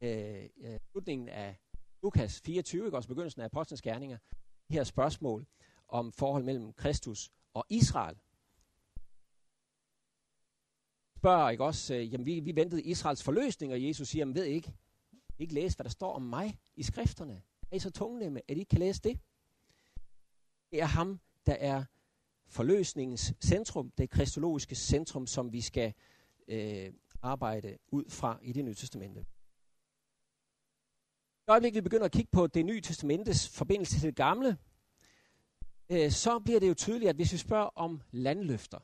øh, 0.00 0.44
øh, 0.64 0.78
slutningen 0.90 1.28
af 1.28 1.56
Lukas 2.02 2.40
24, 2.40 2.84
ikke 2.84 2.96
også 2.96 3.08
begyndelsen 3.08 3.42
af 3.42 3.44
Apostlenes 3.44 3.82
Gerninger, 3.82 4.18
her 4.70 4.84
spørgsmål 4.84 5.46
om 5.88 6.12
forhold 6.12 6.44
mellem 6.44 6.72
Kristus 6.72 7.30
og 7.54 7.66
Israel. 7.70 8.16
Spørger 11.16 11.50
ikke 11.50 11.64
også, 11.64 11.94
øh, 11.94 12.12
jamen 12.12 12.26
vi, 12.26 12.40
vi 12.40 12.56
ventede 12.56 12.82
Israels 12.82 13.22
forløsning, 13.22 13.72
og 13.72 13.84
Jesus 13.84 14.08
siger, 14.08 14.20
jamen 14.20 14.34
ved 14.34 14.44
ikke, 14.44 14.72
ikke 15.38 15.54
læse, 15.54 15.76
hvad 15.76 15.84
der 15.84 15.90
står 15.90 16.12
om 16.12 16.22
mig 16.22 16.58
i 16.76 16.82
skrifterne. 16.82 17.42
Er 17.70 17.76
I 17.76 17.78
så 17.78 17.90
tungnemme, 17.90 18.40
at 18.48 18.56
I 18.56 18.60
ikke 18.60 18.68
kan 18.68 18.78
læse 18.78 19.00
det? 19.02 19.20
Det 20.70 20.80
er 20.80 20.86
ham, 20.86 21.20
der 21.46 21.54
er 21.54 21.84
forløsningens 22.52 23.34
centrum, 23.40 23.90
det 23.98 24.10
kristologiske 24.10 24.74
centrum, 24.74 25.26
som 25.26 25.52
vi 25.52 25.60
skal 25.60 25.92
øh, 26.48 26.92
arbejde 27.22 27.78
ud 27.88 28.04
fra 28.08 28.38
i 28.42 28.52
det 28.52 28.64
nye 28.64 28.74
testamente. 28.74 29.24
I 31.46 31.50
øjeblikket 31.50 31.84
vi 31.84 31.88
begynder 31.88 32.04
at 32.04 32.12
kigge 32.12 32.30
på 32.32 32.46
det 32.46 32.64
nye 32.66 32.80
testamentes 32.80 33.48
forbindelse 33.48 33.94
til 33.94 34.02
det 34.02 34.16
gamle, 34.16 34.56
øh, 35.88 36.10
så 36.10 36.38
bliver 36.38 36.60
det 36.60 36.68
jo 36.68 36.74
tydeligt, 36.74 37.08
at 37.08 37.16
hvis 37.16 37.32
vi 37.32 37.38
spørger 37.38 37.70
om 37.74 38.00
landløfter, 38.10 38.78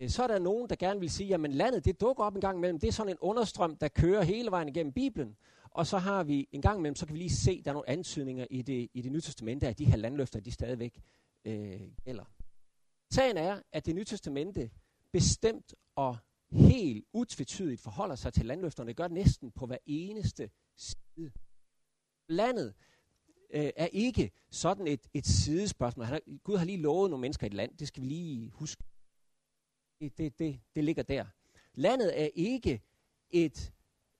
øh, 0.00 0.08
så 0.08 0.22
er 0.22 0.26
der 0.26 0.38
nogen, 0.38 0.68
der 0.68 0.76
gerne 0.76 1.00
vil 1.00 1.10
sige, 1.10 1.34
at 1.34 1.40
landet 1.40 1.84
det 1.84 2.00
dukker 2.00 2.24
op 2.24 2.34
en 2.34 2.40
gang 2.40 2.58
imellem. 2.58 2.78
Det 2.78 2.88
er 2.88 2.92
sådan 2.92 3.12
en 3.12 3.18
understrøm, 3.20 3.76
der 3.76 3.88
kører 3.88 4.22
hele 4.22 4.50
vejen 4.50 4.68
igennem 4.68 4.92
Bibelen. 4.92 5.36
Og 5.70 5.86
så 5.86 5.98
har 5.98 6.24
vi 6.24 6.48
en 6.52 6.62
gang 6.62 6.78
imellem, 6.78 6.96
så 6.96 7.06
kan 7.06 7.14
vi 7.14 7.18
lige 7.18 7.36
se, 7.36 7.50
at 7.58 7.64
der 7.64 7.70
er 7.70 7.74
nogle 7.74 7.88
antydninger 7.88 8.46
i 8.50 8.62
det, 8.62 8.88
i 8.94 9.02
det 9.02 9.12
nye 9.12 9.20
testamente, 9.20 9.68
at 9.68 9.78
de 9.78 9.84
her 9.84 9.96
landløfter, 9.96 10.40
de 10.40 10.52
stadigvæk 10.52 11.00
øh, 11.44 11.80
gælder. 12.04 12.24
Sagen 13.10 13.36
er, 13.36 13.62
at 13.72 13.86
det 13.86 13.94
nye 13.94 14.04
testamente 14.04 14.70
bestemt 15.12 15.74
og 15.96 16.16
helt 16.50 17.04
utvetydigt 17.12 17.80
forholder 17.80 18.14
sig 18.14 18.32
til 18.32 18.46
landløfterne. 18.46 18.88
Det 18.88 18.96
gør 18.96 19.08
næsten 19.08 19.50
på 19.50 19.66
hver 19.66 19.78
eneste 19.86 20.50
side. 20.76 21.32
Landet 22.28 22.74
øh, 23.50 23.70
er 23.76 23.86
ikke 23.86 24.30
sådan 24.50 24.86
et, 24.86 25.08
et 25.14 25.26
sidespørgsmål. 25.26 26.06
Han 26.06 26.12
har, 26.12 26.38
Gud 26.44 26.56
har 26.56 26.64
lige 26.64 26.82
lovet 26.82 27.10
nogle 27.10 27.20
mennesker 27.20 27.46
et 27.46 27.54
land. 27.54 27.76
Det 27.76 27.88
skal 27.88 28.02
vi 28.02 28.08
lige 28.08 28.50
huske. 28.50 28.84
Det, 30.00 30.18
det, 30.18 30.38
det, 30.38 30.60
det 30.74 30.84
ligger 30.84 31.02
der. 31.02 31.26
Landet 31.74 32.20
er 32.20 32.28
ikke 32.34 32.82
et, 33.30 33.72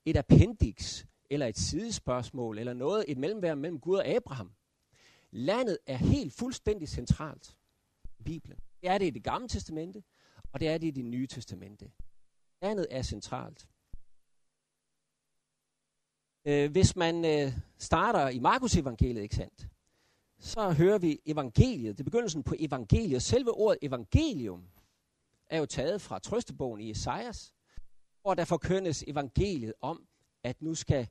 et 0.05 0.17
appendix, 0.17 1.05
eller 1.31 1.47
et 1.47 1.57
sidespørgsmål, 1.57 2.59
eller 2.59 2.73
noget, 2.73 3.05
et 3.09 3.19
mellemværende 3.19 3.61
mellem 3.61 3.81
Gud 3.81 3.97
og 3.97 4.07
Abraham. 4.07 4.53
Landet 5.31 5.79
er 5.87 5.97
helt 5.97 6.33
fuldstændig 6.33 6.89
centralt 6.89 7.57
i 8.19 8.23
Bibelen. 8.23 8.59
Det 8.81 8.91
er 8.91 8.99
det 8.99 9.07
i 9.07 9.11
det 9.11 9.25
gamle 9.25 9.49
testamente, 9.49 10.03
og 10.53 10.61
det 10.61 10.69
er 10.69 10.79
det 10.79 10.87
i 10.87 10.91
det 10.91 11.05
nye 11.05 11.27
testamente. 11.27 11.91
Landet 12.63 12.87
er 12.91 13.03
centralt. 13.03 13.69
Øh, 16.45 16.71
hvis 16.71 16.97
man 16.97 17.25
øh, 17.25 17.53
starter 17.79 18.29
i 18.29 18.39
Markus 18.39 18.77
evangeliet, 18.77 19.23
ikke 19.23 19.35
sandt, 19.35 19.69
så 20.39 20.73
hører 20.73 20.99
vi 20.99 21.21
evangeliet. 21.27 21.99
Det 21.99 22.01
er 22.01 22.11
begyndelsen 22.11 22.43
på 22.43 22.55
evangeliet. 22.59 23.23
Selve 23.23 23.53
ordet 23.53 23.79
evangelium 23.83 24.69
er 25.47 25.59
jo 25.59 25.67
taget 25.67 26.01
fra 26.01 26.19
trøstebogen 26.19 26.81
i 26.81 26.91
Esajas, 26.91 27.55
hvor 28.23 28.35
der 28.35 28.45
forkyndes 28.45 29.05
evangeliet 29.07 29.75
om, 29.81 30.09
at 30.43 30.63
nu 30.63 30.75
skal 30.75 31.09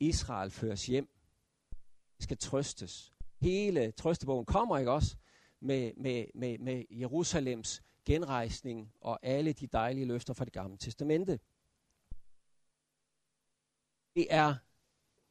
Israel 0.00 0.50
føres 0.50 0.86
hjem. 0.86 1.08
Skal 2.20 2.38
trøstes. 2.38 3.15
Hele 3.40 3.90
trøstebogen 3.90 4.46
kommer 4.46 4.78
ikke 4.78 4.92
også 4.92 5.16
med, 5.60 5.92
med, 5.96 6.26
med, 6.34 6.58
med 6.58 6.84
Jerusalems 6.90 7.82
genrejsning 8.04 8.92
og 9.00 9.18
alle 9.22 9.52
de 9.52 9.66
dejlige 9.66 10.06
løfter 10.06 10.34
fra 10.34 10.44
det 10.44 10.52
gamle 10.52 10.76
testamente. 10.76 11.40
Det 14.14 14.26
er 14.30 14.54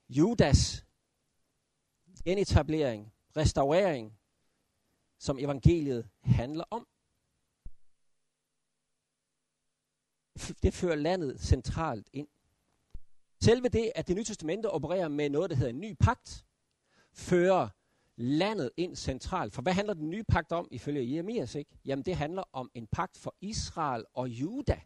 Judas 0.09 0.85
genetablering, 2.25 3.13
restaurering, 3.37 4.17
som 5.19 5.39
evangeliet 5.39 6.09
handler 6.23 6.63
om. 6.69 6.87
Det 10.63 10.73
fører 10.73 10.95
landet 10.95 11.41
centralt 11.41 12.09
ind. 12.13 12.27
Selve 13.41 13.69
det, 13.69 13.91
at 13.95 14.07
det 14.07 14.15
nye 14.15 14.23
testamente 14.23 14.69
opererer 14.69 15.07
med 15.07 15.29
noget, 15.29 15.49
der 15.49 15.55
hedder 15.55 15.69
en 15.69 15.79
ny 15.79 15.95
pagt, 15.99 16.45
fører 17.13 17.69
landet 18.17 18.71
ind 18.77 18.95
centralt. 18.95 19.53
For 19.53 19.61
hvad 19.61 19.73
handler 19.73 19.93
den 19.93 20.09
nye 20.09 20.23
pagt 20.23 20.51
om, 20.51 20.67
ifølge 20.71 21.13
Jeremias? 21.13 21.55
Ikke? 21.55 21.71
Jamen 21.85 22.05
det 22.05 22.15
handler 22.15 22.43
om 22.51 22.71
en 22.73 22.87
pagt 22.87 23.17
for 23.17 23.35
Israel 23.41 24.05
og 24.13 24.29
Juda. 24.29 24.81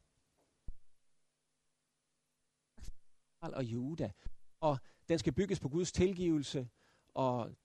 Israel 3.35 3.53
og 3.55 3.63
Juda. 3.63 4.11
Og 4.59 4.79
den 5.09 5.19
skal 5.19 5.33
bygges 5.33 5.59
på 5.59 5.69
Guds 5.69 5.91
tilgivelse 5.91 6.69
og 7.13 7.55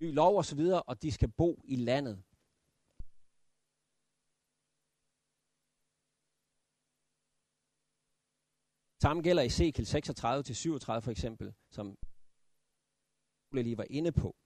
ny 0.00 0.14
lov 0.14 0.36
og 0.36 0.44
så 0.44 0.56
videre, 0.56 0.82
og 0.82 1.02
de 1.02 1.12
skal 1.12 1.28
bo 1.28 1.62
i 1.64 1.76
landet. 1.76 2.22
Samme 9.02 9.22
gælder 9.22 9.42
i 9.42 9.46
Ezekiel 9.46 9.86
36-37 9.86 11.00
for 11.00 11.10
eksempel, 11.10 11.54
som 11.70 11.96
jeg 13.54 13.64
lige 13.64 13.78
var 13.78 13.86
inde 13.90 14.12
på. 14.12 14.36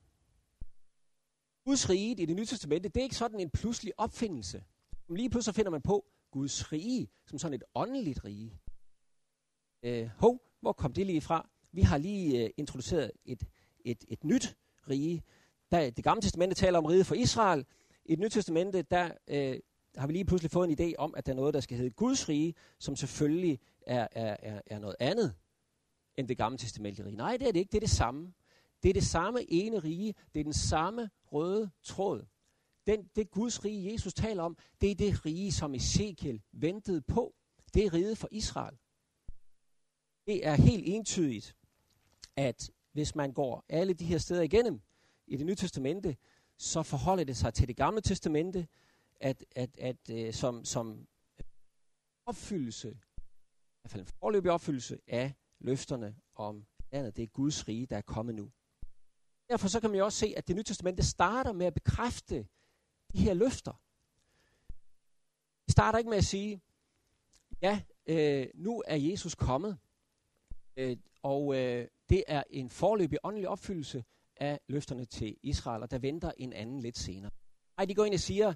Guds 1.64 1.90
rige 1.90 2.23
i 2.23 2.26
det 2.26 2.37
nye 2.37 2.47
testamente, 2.47 2.88
det 2.88 3.00
er 3.00 3.04
ikke 3.04 3.16
sådan 3.16 3.40
en 3.40 3.50
pludselig 3.50 3.92
opfindelse. 3.97 4.64
Lige 5.09 5.31
pludselig 5.31 5.54
finder 5.54 5.71
man 5.71 5.83
på 5.83 6.04
Guds 6.31 6.73
rige 6.73 7.09
som 7.26 7.38
sådan 7.38 7.54
et 7.54 7.64
åndeligt 7.75 8.25
rige. 8.25 8.59
Øh, 9.83 10.07
hov, 10.16 10.40
hvor 10.61 10.73
kom 10.73 10.92
det 10.92 11.07
lige 11.07 11.21
fra? 11.21 11.49
Vi 11.73 11.83
har 11.83 11.99
lige 11.99 12.45
øh, 12.45 12.50
introduceret 12.57 13.11
et, 13.25 13.45
et, 13.85 14.04
et 14.09 14.25
nyt 14.25 14.57
rige. 14.88 15.23
Der, 15.71 15.90
det 15.90 16.04
gamle 16.04 16.23
testamente 16.23 16.54
taler 16.54 16.78
om 16.78 16.85
riget 16.85 17.07
for 17.07 17.14
Israel. 17.14 17.66
I 18.04 18.11
det 18.11 18.19
nye 18.19 18.28
testamente, 18.28 18.83
der 18.83 19.11
øh, 19.28 19.59
har 19.97 20.07
vi 20.07 20.12
lige 20.12 20.25
pludselig 20.25 20.50
fået 20.50 20.71
en 20.71 20.78
idé 20.81 20.95
om, 20.99 21.14
at 21.16 21.26
der 21.26 21.33
er 21.33 21.37
noget, 21.37 21.54
der 21.54 21.61
skal 21.61 21.76
hedde 21.76 21.90
Guds 21.90 22.28
rige, 22.28 22.54
som 22.78 22.97
selvfølgelig 22.97 23.61
er, 23.87 24.09
er, 24.12 24.37
er, 24.38 24.61
er 24.66 24.78
noget 24.78 24.97
andet 25.00 25.35
end 26.16 26.28
det 26.28 26.37
gamle 26.37 26.59
testamente 26.59 27.04
rige. 27.04 27.16
Nej, 27.16 27.37
det 27.37 27.49
er 27.49 27.52
det 27.52 27.61
ikke. 27.61 27.73
Det 27.73 27.78
er 27.78 27.81
det 27.81 27.90
samme. 27.90 28.33
Det 28.82 28.88
er 28.88 28.92
det 28.92 29.06
samme 29.06 29.52
ene 29.52 29.78
rige. 29.78 30.14
Det 30.34 30.40
er 30.40 30.44
den 30.44 30.52
samme 30.52 31.10
røde 31.32 31.70
tråd. 31.82 32.26
Den, 32.86 33.10
det 33.16 33.30
Guds 33.30 33.64
rige, 33.64 33.92
Jesus 33.92 34.14
taler 34.14 34.42
om, 34.42 34.56
det 34.80 34.90
er 34.90 34.94
det 34.94 35.26
rige, 35.26 35.52
som 35.52 35.74
Ezekiel 35.74 36.42
ventede 36.52 37.02
på. 37.02 37.34
Det 37.74 37.84
er 37.84 37.94
riget 37.94 38.18
for 38.18 38.28
Israel. 38.30 38.78
Det 40.26 40.46
er 40.46 40.54
helt 40.54 40.84
entydigt, 40.86 41.56
at 42.36 42.70
hvis 42.92 43.14
man 43.14 43.32
går 43.32 43.64
alle 43.68 43.94
de 43.94 44.04
her 44.04 44.18
steder 44.18 44.42
igennem 44.42 44.82
i 45.26 45.36
det 45.36 45.46
nye 45.46 45.54
testamente, 45.54 46.16
så 46.56 46.82
forholder 46.82 47.24
det 47.24 47.36
sig 47.36 47.54
til 47.54 47.68
det 47.68 47.76
gamle 47.76 48.00
testamente, 48.00 48.68
at, 49.20 49.44
at, 49.56 49.78
at 49.78 50.10
øh, 50.10 50.34
som, 50.34 50.64
som 50.64 51.06
opfyldelse, 52.26 52.90
i 52.90 53.80
hvert 53.80 53.90
fald 53.90 54.02
en 54.02 54.06
forløbig 54.06 54.50
opfyldelse 54.50 54.98
af 55.06 55.34
løfterne 55.58 56.16
om 56.34 56.66
landet. 56.92 57.16
Det 57.16 57.22
er 57.22 57.26
Guds 57.26 57.68
rige, 57.68 57.86
der 57.86 57.96
er 57.96 58.00
kommet 58.00 58.34
nu. 58.34 58.50
Derfor 59.49 59.68
så 59.68 59.80
kan 59.80 59.90
man 59.90 59.99
jo 59.99 60.04
også 60.04 60.18
se, 60.18 60.34
at 60.37 60.49
det 60.49 60.56
nye 60.56 60.62
testamente 60.62 61.02
starter 61.02 61.52
med 61.52 61.66
at 61.66 61.75
bekræfte 61.75 62.46
de 63.12 63.18
her 63.18 63.34
løfter. 63.34 63.80
Det 65.66 65.72
starter 65.72 65.99
ikke 65.99 66.11
med 66.11 66.18
at 66.18 66.25
sige, 66.25 66.61
ja, 67.62 67.80
øh, 68.06 68.46
nu 68.54 68.82
er 68.87 68.96
Jesus 68.96 69.34
kommet, 69.34 69.78
øh, 70.76 70.96
og 71.22 71.56
øh, 71.56 71.88
det 72.08 72.25
er 72.26 72.42
en 72.50 72.70
forløbig 72.70 73.18
åndelig 73.22 73.49
opfyldelse 73.49 74.04
af 74.37 74.61
løfterne 74.68 75.04
til 75.04 75.37
Israel, 75.42 75.82
og 75.82 75.90
der 75.90 75.99
venter 75.99 76.32
en 76.37 76.52
anden 76.52 76.80
lidt 76.80 76.99
senere. 76.99 77.30
Nej, 77.76 77.84
de 77.84 77.94
går 77.94 78.04
ind 78.04 78.14
og 78.14 78.20
siger, 78.20 78.54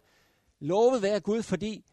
Lovet 0.61 1.03
være 1.03 1.21
Gud, 1.21 1.43
fordi 1.43 1.85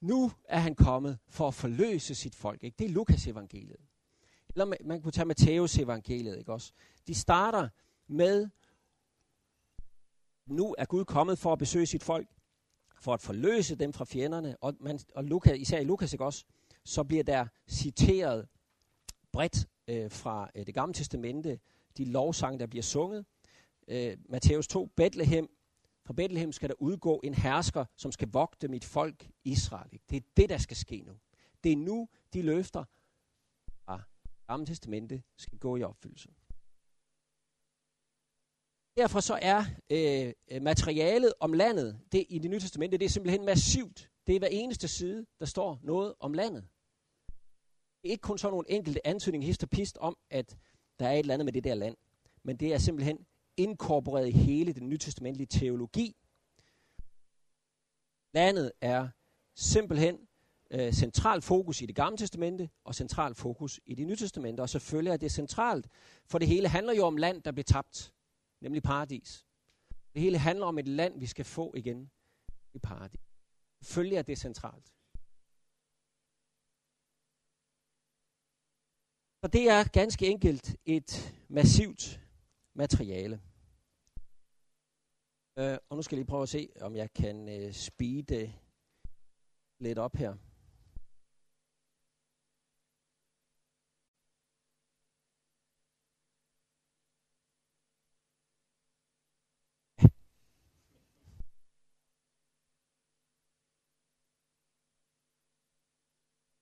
nu 0.00 0.32
er 0.44 0.58
han 0.58 0.74
kommet 0.74 1.18
for 1.28 1.48
at 1.48 1.54
forløse 1.54 2.14
sit 2.14 2.34
folk. 2.34 2.64
Ikke? 2.64 2.76
Det 2.78 2.84
er 2.84 2.88
Lukas 2.88 3.26
evangeliet. 3.26 3.80
Eller 4.48 4.64
man, 4.64 4.78
man 4.84 5.02
kunne 5.02 5.12
tage 5.12 5.24
Matteus 5.24 5.78
evangeliet, 5.78 6.38
ikke 6.38 6.52
også? 6.52 6.72
De 7.06 7.14
starter 7.14 7.68
med, 8.08 8.48
nu 10.46 10.74
er 10.78 10.84
Gud 10.84 11.04
kommet 11.04 11.38
for 11.38 11.52
at 11.52 11.58
besøge 11.58 11.86
sit 11.86 12.02
folk, 12.02 12.28
for 13.00 13.14
at 13.14 13.20
forløse 13.20 13.76
dem 13.76 13.92
fra 13.92 14.04
fjenderne, 14.04 14.56
og, 14.60 14.74
man, 14.80 14.98
og 15.14 15.24
Lukas, 15.24 15.58
især 15.58 15.78
i 15.78 15.84
Lukas, 15.84 16.12
ikke 16.12 16.24
også, 16.24 16.44
så 16.84 17.04
bliver 17.04 17.24
der 17.24 17.46
citeret 17.68 18.48
bredt 19.32 19.68
øh, 19.88 20.10
fra 20.10 20.50
øh, 20.54 20.66
det 20.66 20.74
gamle 20.74 20.94
testamente, 20.94 21.60
de 21.96 22.04
lovsange, 22.04 22.58
der 22.58 22.66
bliver 22.66 22.82
sunget. 22.82 23.24
Øh, 23.88 24.16
Matthæus 24.28 24.68
2, 24.68 24.86
Bethlehem, 24.86 25.48
fra 26.04 26.12
Bethlehem 26.12 26.52
skal 26.52 26.68
der 26.68 26.74
udgå 26.78 27.20
en 27.24 27.34
hersker, 27.34 27.84
som 27.96 28.12
skal 28.12 28.28
vogte 28.32 28.68
mit 28.68 28.84
folk 28.84 29.30
Israel. 29.44 29.88
Ikke? 29.92 30.04
Det 30.10 30.16
er 30.16 30.26
det, 30.36 30.48
der 30.48 30.58
skal 30.58 30.76
ske 30.76 31.02
nu. 31.06 31.12
Det 31.64 31.72
er 31.72 31.76
nu, 31.76 32.08
de 32.32 32.42
løfter 32.42 32.84
fra 33.84 34.02
Gamle 34.46 34.66
Testamente 34.66 35.22
skal 35.36 35.58
gå 35.58 35.76
i 35.76 35.82
opfyldelse. 35.82 36.28
Derfor 38.98 39.20
så 39.20 39.38
er 39.42 39.64
øh, 39.90 40.32
øh, 40.50 40.62
materialet 40.62 41.32
om 41.40 41.52
landet 41.52 42.00
det, 42.12 42.26
i 42.28 42.38
det 42.38 42.50
nye 42.50 42.60
testamente, 42.60 42.98
det 42.98 43.04
er 43.04 43.08
simpelthen 43.08 43.44
massivt. 43.44 44.10
Det 44.26 44.34
er 44.34 44.38
hver 44.38 44.48
eneste 44.48 44.88
side, 44.88 45.26
der 45.40 45.46
står 45.46 45.78
noget 45.82 46.14
om 46.20 46.32
landet. 46.32 46.68
Det 48.02 48.08
er 48.08 48.10
ikke 48.10 48.22
kun 48.22 48.38
sådan 48.38 48.52
nogle 48.52 48.70
enkelte 48.70 49.06
antydninger, 49.06 49.46
hist 49.46 49.62
og 49.62 49.70
pist 49.70 49.98
om, 49.98 50.16
at 50.30 50.56
der 50.98 51.08
er 51.08 51.12
et 51.12 51.18
eller 51.18 51.34
andet 51.34 51.44
med 51.44 51.52
det 51.52 51.64
der 51.64 51.74
land. 51.74 51.96
Men 52.44 52.56
det 52.56 52.74
er 52.74 52.78
simpelthen 52.78 53.18
inkorporeret 53.56 54.28
i 54.28 54.30
hele 54.30 54.72
den 54.72 54.88
nytestamentlige 54.88 55.46
teologi. 55.46 56.16
Landet 58.34 58.72
er 58.80 59.08
simpelthen 59.56 60.18
øh, 60.70 60.92
central 60.92 61.42
fokus 61.42 61.82
i 61.82 61.86
det 61.86 61.96
gamle 61.96 62.16
testamente 62.16 62.70
og 62.84 62.94
central 62.94 63.34
fokus 63.34 63.80
i 63.86 63.94
det 63.94 64.06
nye 64.06 64.16
testamente. 64.16 64.60
Og 64.60 64.68
selvfølgelig 64.68 65.12
er 65.12 65.16
det 65.16 65.32
centralt, 65.32 65.88
for 66.26 66.38
det 66.38 66.48
hele 66.48 66.68
handler 66.68 66.94
jo 66.94 67.04
om 67.04 67.16
land, 67.16 67.42
der 67.42 67.52
blev 67.52 67.64
tabt, 67.64 68.12
nemlig 68.60 68.82
paradis. 68.82 69.46
Det 70.14 70.22
hele 70.22 70.38
handler 70.38 70.66
om 70.66 70.78
et 70.78 70.88
land, 70.88 71.18
vi 71.18 71.26
skal 71.26 71.44
få 71.44 71.74
igen 71.74 72.10
i 72.74 72.78
paradis. 72.78 73.20
Selvfølgelig 73.82 74.16
er 74.16 74.22
det 74.22 74.38
centralt. 74.38 74.92
Og 79.42 79.52
det 79.52 79.68
er 79.68 79.88
ganske 79.92 80.26
enkelt 80.26 80.76
et 80.84 81.34
massivt 81.48 82.20
materiale. 82.74 83.42
Uh, 85.60 85.76
og 85.88 85.96
nu 85.96 86.02
skal 86.02 86.16
jeg 86.16 86.20
lige 86.20 86.30
prøve 86.30 86.42
at 86.42 86.48
se, 86.48 86.72
om 86.80 86.96
jeg 86.96 87.12
kan 87.12 87.66
uh, 87.66 87.72
speede 87.72 88.54
lidt 89.80 89.98
op 89.98 90.16
her. 90.16 90.47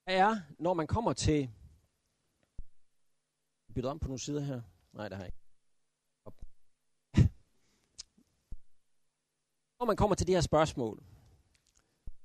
Er, 0.07 0.37
når 0.59 0.75
man 0.75 0.87
kommer 0.87 1.13
til 1.13 1.51
bytte 3.75 3.87
om 3.87 3.99
på 3.99 4.09
nogle 4.09 4.21
sider 4.21 4.41
her? 4.41 4.61
Nej, 4.93 5.09
det 5.09 5.17
har 5.17 5.25
jeg 5.25 5.29
ikke. 5.29 5.47
Når 9.79 9.87
man 9.87 9.97
kommer 9.97 10.15
til 10.17 10.27
de 10.27 10.33
her 10.33 10.41
spørgsmål, 10.41 11.03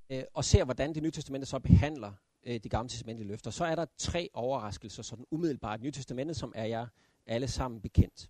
øh, 0.10 0.24
og 0.34 0.46
ser, 0.46 0.64
hvordan 0.64 0.96
det 0.96 1.04
nye 1.04 1.12
testamente 1.12 1.46
så 1.46 1.60
behandler 1.60 2.14
øh, 2.44 2.60
de 2.64 2.70
gamle 2.70 2.90
testamentlige 2.90 3.28
løfter, 3.28 3.52
så 3.52 3.66
er 3.66 3.76
der 3.76 3.86
tre 3.98 4.30
overraskelser, 4.34 5.04
sådan 5.04 5.26
umiddelbart 5.32 5.80
i 5.80 5.84
nye 5.84 5.92
testamente, 5.92 6.34
som 6.34 6.54
er 6.56 6.66
jer 6.66 6.88
alle 7.26 7.48
sammen 7.48 7.82
bekendt. 7.82 8.30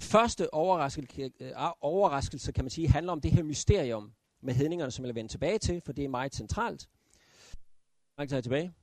Første 0.00 0.54
overraskelse, 0.54 1.32
øh, 1.40 1.52
overraskelse, 1.80 2.52
kan 2.52 2.64
man 2.64 2.70
sige, 2.70 2.88
handler 2.88 3.12
om 3.12 3.20
det 3.20 3.30
her 3.30 3.42
mysterium 3.42 4.14
med 4.40 4.54
hedningerne, 4.54 4.90
som 4.90 5.04
jeg 5.04 5.08
vil 5.08 5.14
vende 5.14 5.32
tilbage 5.32 5.58
til, 5.58 5.80
for 5.80 5.92
det 5.92 6.04
er 6.04 6.08
meget 6.08 6.34
centralt. 6.34 6.88
Man 8.18 8.26
kan 8.26 8.28
tage 8.28 8.42
tilbage. 8.42 8.74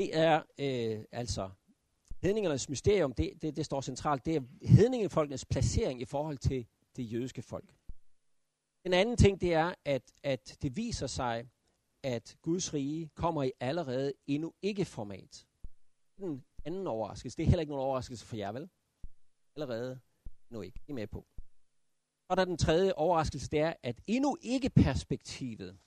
det 0.00 0.16
er 0.16 0.42
øh, 0.58 1.04
altså 1.12 1.50
hedningernes 2.22 2.68
mysterium, 2.68 3.12
det, 3.12 3.42
det, 3.42 3.56
det 3.56 3.64
står 3.64 3.80
centralt, 3.80 4.26
det 4.26 4.36
er 4.36 4.40
hedningefolkenes 4.62 5.44
placering 5.44 6.00
i 6.00 6.04
forhold 6.04 6.38
til 6.38 6.66
det 6.96 7.12
jødiske 7.12 7.42
folk. 7.42 7.74
Den 8.84 8.92
anden 8.92 9.16
ting, 9.16 9.40
det 9.40 9.54
er, 9.54 9.74
at, 9.84 10.02
at 10.22 10.56
det 10.62 10.76
viser 10.76 11.06
sig, 11.06 11.50
at 12.02 12.36
Guds 12.42 12.74
rige 12.74 13.08
kommer 13.14 13.42
i 13.42 13.52
allerede 13.60 14.12
endnu 14.26 14.54
ikke 14.62 14.84
format. 14.84 15.46
Den 16.16 16.44
anden 16.64 16.86
overraskelse, 16.86 17.36
det 17.36 17.42
er 17.42 17.46
heller 17.46 17.60
ikke 17.60 17.72
nogen 17.72 17.86
overraskelse 17.86 18.26
for 18.26 18.36
jer, 18.36 18.52
vel? 18.52 18.68
Allerede 19.56 20.00
nu 20.50 20.62
ikke. 20.62 20.80
I 20.86 20.90
er 20.90 20.94
med 20.94 21.06
på. 21.06 21.26
Og 22.30 22.36
der 22.36 22.44
den 22.44 22.58
tredje 22.58 22.92
overraskelse, 22.92 23.50
det 23.50 23.60
er, 23.60 23.74
at 23.82 24.00
endnu 24.06 24.36
ikke 24.42 24.70
perspektivet 24.70 25.78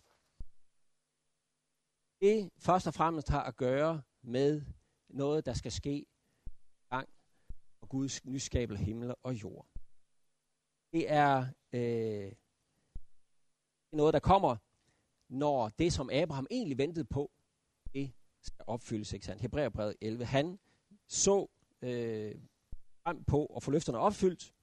det 2.24 2.50
først 2.58 2.88
og 2.88 2.94
fremmest 2.94 3.30
har 3.30 3.44
at 3.44 3.56
gøre 3.56 4.02
med 4.22 4.62
noget, 5.10 5.46
der 5.46 5.54
skal 5.54 5.72
ske 5.72 6.06
gang 6.90 7.10
og 7.82 7.90
Guds 7.90 8.26
nyskabel 8.26 8.78
himmel 8.78 9.14
og 9.24 9.34
jord. 9.34 9.68
Det 10.94 11.12
er 11.12 11.48
øh, 11.74 12.32
noget, 13.92 14.14
der 14.14 14.20
kommer, 14.20 14.58
når 15.30 15.70
det, 15.70 15.94
som 15.94 16.10
Abraham 16.10 16.48
egentlig 16.52 16.78
ventede 16.78 17.06
på, 17.06 17.32
det 17.94 18.12
skal 18.42 18.66
opfyldes. 18.68 19.14
Ikke 19.14 19.26
sandt? 19.26 19.42
Hebræerbrevet 19.42 19.96
11. 20.02 20.26
Han 20.26 20.60
så 21.08 21.48
øh, 21.82 22.36
frem 23.04 23.24
på 23.24 23.46
at 23.46 23.64
få 23.64 23.72
løfterne 23.72 23.98
opfyldt, 23.98 24.54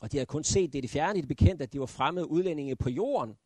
og 0.00 0.12
de 0.12 0.16
havde 0.16 0.26
kun 0.26 0.44
set 0.44 0.72
det 0.72 0.78
i 0.78 0.80
det 0.80 0.90
fjerne, 0.90 1.18
i 1.18 1.20
det 1.20 1.28
bekendte, 1.28 1.62
at 1.62 1.72
de 1.72 1.80
var 1.80 1.86
fremmede 1.86 2.30
udlændinge 2.30 2.76
på 2.76 2.90
jorden, 2.90 3.36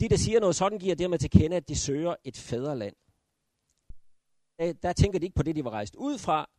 de, 0.00 0.08
der 0.08 0.16
siger 0.16 0.40
noget 0.40 0.56
sådan, 0.56 0.78
giver 0.78 0.94
dermed 0.94 1.18
til 1.18 1.30
kende, 1.30 1.56
at 1.56 1.68
de 1.68 1.76
søger 1.76 2.14
et 2.24 2.36
fædreland. 2.36 2.96
Øh, 4.60 4.74
der, 4.82 4.92
tænker 4.92 5.18
de 5.18 5.26
ikke 5.26 5.34
på 5.34 5.42
det, 5.42 5.56
de 5.56 5.64
var 5.64 5.70
rejst 5.70 5.94
ud 5.94 6.18
fra, 6.18 6.50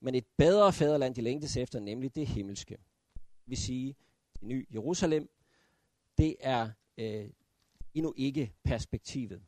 men 0.00 0.14
et 0.14 0.26
bedre 0.36 0.72
fædreland, 0.72 1.14
de 1.14 1.20
længtes 1.20 1.56
efter, 1.56 1.80
nemlig 1.80 2.14
det 2.14 2.26
himmelske. 2.26 2.76
Det 3.14 3.46
vil 3.46 3.56
sige, 3.56 3.96
det 4.34 4.42
nye 4.42 4.66
Jerusalem, 4.74 5.30
det 6.18 6.36
er 6.40 6.70
øh, 6.98 7.30
endnu 7.94 8.14
ikke 8.16 8.52
perspektivet. 8.64 9.42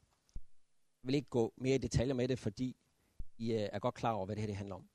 Jeg 1.02 1.06
vil 1.06 1.14
ikke 1.14 1.28
gå 1.28 1.52
mere 1.56 1.74
i 1.74 1.78
detaljer 1.78 2.14
med 2.14 2.28
det, 2.28 2.38
fordi 2.38 2.76
I 3.38 3.52
øh, 3.52 3.68
er 3.72 3.78
godt 3.78 3.94
klar 3.94 4.12
over, 4.12 4.26
hvad 4.26 4.36
det 4.36 4.42
her 4.42 4.46
det 4.46 4.56
handler 4.56 4.74
om. 4.74 4.88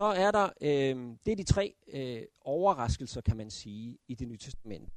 Så 0.00 0.06
er 0.06 0.30
der, 0.30 0.50
øh, 0.60 1.16
det 1.26 1.32
er 1.32 1.36
de 1.36 1.42
tre 1.42 1.74
øh, 1.88 2.22
overraskelser, 2.40 3.20
kan 3.20 3.36
man 3.36 3.50
sige, 3.50 3.98
i 4.08 4.14
det 4.14 4.28
nye 4.28 4.36
testament 4.36 4.92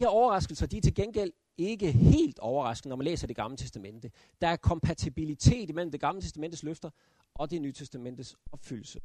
her 0.00 0.08
overraskelser, 0.08 0.66
de 0.66 0.76
er 0.76 0.80
til 0.80 0.94
gengæld 0.94 1.32
ikke 1.58 1.92
helt 1.92 2.38
overraskende, 2.38 2.88
når 2.88 2.96
man 2.96 3.04
læser 3.04 3.26
det 3.26 3.36
gamle 3.36 3.56
testamente. 3.56 4.10
Der 4.40 4.48
er 4.48 4.56
kompatibilitet 4.56 5.74
mellem 5.74 5.90
det 5.90 6.00
gamle 6.00 6.22
testamentes 6.22 6.62
løfter 6.62 6.90
og 7.34 7.50
det 7.50 7.62
nye 7.62 7.72
testamentes 7.72 8.36
opfyldelse. 8.52 9.00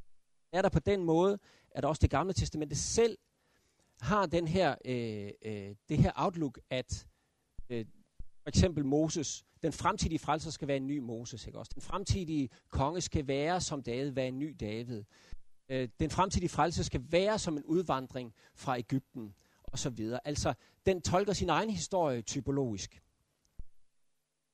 Er 0.54 0.62
der 0.62 0.70
på 0.70 0.80
den 0.80 1.04
måde, 1.04 1.40
at 1.72 1.86
også 1.86 2.00
det 2.00 2.10
gamle 2.10 2.34
testamente 2.34 2.76
selv 2.76 3.18
har 4.02 4.26
den 4.26 4.48
her, 4.48 4.76
øh, 4.86 5.32
øh, 5.42 5.76
det 5.90 5.98
her 5.98 6.12
outlook, 6.16 6.60
at 6.70 7.08
øh, 7.70 7.86
for 8.44 8.50
eksempel 8.50 8.86
Moses, 8.86 9.46
den 9.64 9.74
fremtidige 9.74 10.20
frelser 10.20 10.52
skal 10.52 10.68
være 10.68 10.78
en 10.78 10.88
ny 10.88 10.98
Moses, 10.98 11.48
ikke 11.48 11.60
også? 11.60 11.72
Den 11.76 11.82
fremtidige 11.82 12.50
konge 12.70 13.02
skal 13.02 13.28
være 13.28 13.62
som 13.62 13.84
David, 13.84 14.12
være 14.12 14.28
en 14.28 14.40
ny 14.40 14.56
David. 14.60 15.04
Øh, 15.70 15.90
den 16.00 16.10
fremtidige 16.10 16.50
frelser 16.50 16.84
skal 16.84 17.02
være 17.10 17.40
som 17.40 17.58
en 17.58 17.64
udvandring 17.64 18.34
fra 18.56 18.78
Ægypten 18.78 19.36
og 19.64 19.80
så 19.80 19.90
videre. 19.90 20.28
Altså, 20.28 20.54
den 20.86 21.02
tolker 21.02 21.34
sin 21.34 21.50
egen 21.50 21.70
historie 21.70 22.22
typologisk. 22.22 23.02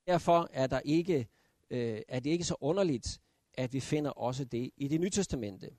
Derfor 0.06 0.48
er, 0.52 0.66
der 0.66 0.80
ikke, 0.80 1.28
øh, 1.70 2.02
er 2.08 2.20
det 2.20 2.30
ikke 2.30 2.44
så 2.44 2.56
underligt, 2.60 3.20
at 3.54 3.72
vi 3.72 3.80
finder 3.80 4.10
også 4.10 4.44
det 4.44 4.70
i 4.76 4.88
det 4.88 5.00
nye 5.00 5.10
testamente. 5.10 5.70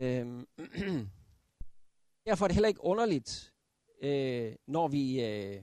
Øhm, 0.00 0.46
derfor 2.26 2.44
er 2.44 2.48
det 2.48 2.54
heller 2.54 2.68
ikke 2.68 2.84
underligt, 2.84 3.51
øh, 4.02 4.54
når 4.66 4.88
vi 4.88 5.24
øh, 5.24 5.62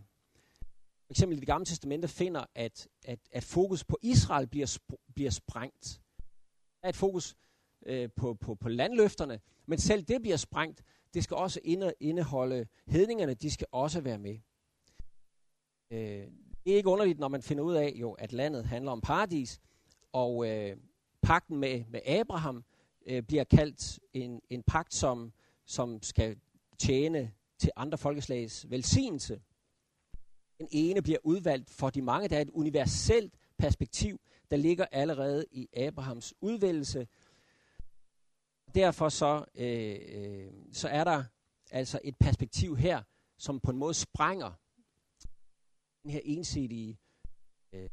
for 1.06 1.14
eksempel 1.14 1.38
i 1.38 1.40
det 1.40 1.48
gamle 1.48 1.66
testamente 1.66 2.08
finder, 2.08 2.46
at, 2.56 2.88
at, 3.06 3.20
at 3.32 3.44
fokus 3.44 3.84
på 3.84 3.98
Israel 4.02 4.48
bliver, 4.48 4.68
sp- 4.68 5.14
bliver 5.16 5.32
sprængt. 5.32 6.02
Der 6.82 6.86
er 6.86 6.90
et 6.90 6.96
fokus 6.96 7.36
øh, 7.86 8.10
på, 8.16 8.34
på, 8.34 8.56
på 8.56 8.70
landløfterne, 8.70 9.40
men 9.66 9.80
selv 9.80 10.04
det 10.04 10.22
bliver 10.22 10.38
sprængt, 10.38 10.84
det 11.14 11.24
skal 11.24 11.38
også 11.38 11.60
inde, 11.64 11.94
indeholde 12.00 12.68
hedningerne, 12.88 13.34
de 13.34 13.52
skal 13.52 13.68
også 13.72 14.02
være 14.02 14.18
med. 14.20 14.40
Øh, 15.92 16.28
det 16.64 16.74
er 16.74 16.78
ikke 16.78 16.90
underligt, 16.90 17.20
når 17.20 17.28
man 17.28 17.42
finder 17.42 17.64
ud 17.64 17.76
af, 17.76 17.94
jo, 17.96 18.12
at 18.12 18.34
landet 18.34 18.66
handler 18.66 18.92
om 18.92 19.02
paradis, 19.02 19.60
og 20.12 20.50
øh, 20.50 20.78
Pakten 21.22 21.58
med, 21.58 21.84
med 21.90 22.02
Abraham 22.06 22.64
øh, 23.06 23.24
bliver 23.24 23.44
kaldt 23.44 24.00
en, 24.14 24.42
en 24.50 24.64
pagt, 24.64 24.94
som, 24.94 25.34
som 25.66 26.04
skal 26.04 26.40
tjene 26.80 27.32
til 27.60 27.72
andre 27.76 27.98
folkeslags 27.98 28.70
velsignelse. 28.70 29.42
Den 30.58 30.68
ene 30.72 31.02
bliver 31.02 31.20
udvalgt 31.24 31.70
for 31.70 31.90
de 31.90 32.02
mange. 32.02 32.30
Der 32.30 32.38
er 32.38 32.42
et 32.42 32.50
universelt 32.50 33.38
perspektiv, 33.58 34.22
der 34.52 34.58
ligger 34.58 34.86
allerede 34.92 35.46
i 35.52 35.68
Abrahams 35.74 36.34
udvælgelse. 36.42 37.08
Derfor 38.76 39.10
så, 39.10 39.46
øh, 39.56 40.00
øh, 40.10 40.52
så 40.74 40.88
er 40.88 41.04
der 41.04 41.24
altså 41.72 42.00
et 42.04 42.16
perspektiv 42.20 42.78
her, 42.78 43.04
som 43.38 43.60
på 43.60 43.72
en 43.72 43.78
måde 43.78 43.94
sprænger 43.94 44.52
den 46.04 46.12
her 46.12 46.22
ensidige 46.24 47.00
øh, 47.74 47.90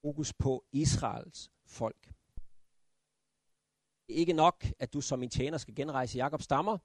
fokus 0.00 0.32
på 0.32 0.64
Israels 0.72 1.50
folk. 1.66 2.12
Det 4.06 4.14
er 4.14 4.20
ikke 4.20 4.32
nok, 4.32 4.66
at 4.78 4.92
du 4.92 5.00
som 5.00 5.18
min 5.18 5.30
tjener 5.30 5.58
skal 5.58 5.74
genrejse 5.74 6.18
Jakobs 6.18 6.44
stammer, 6.44 6.78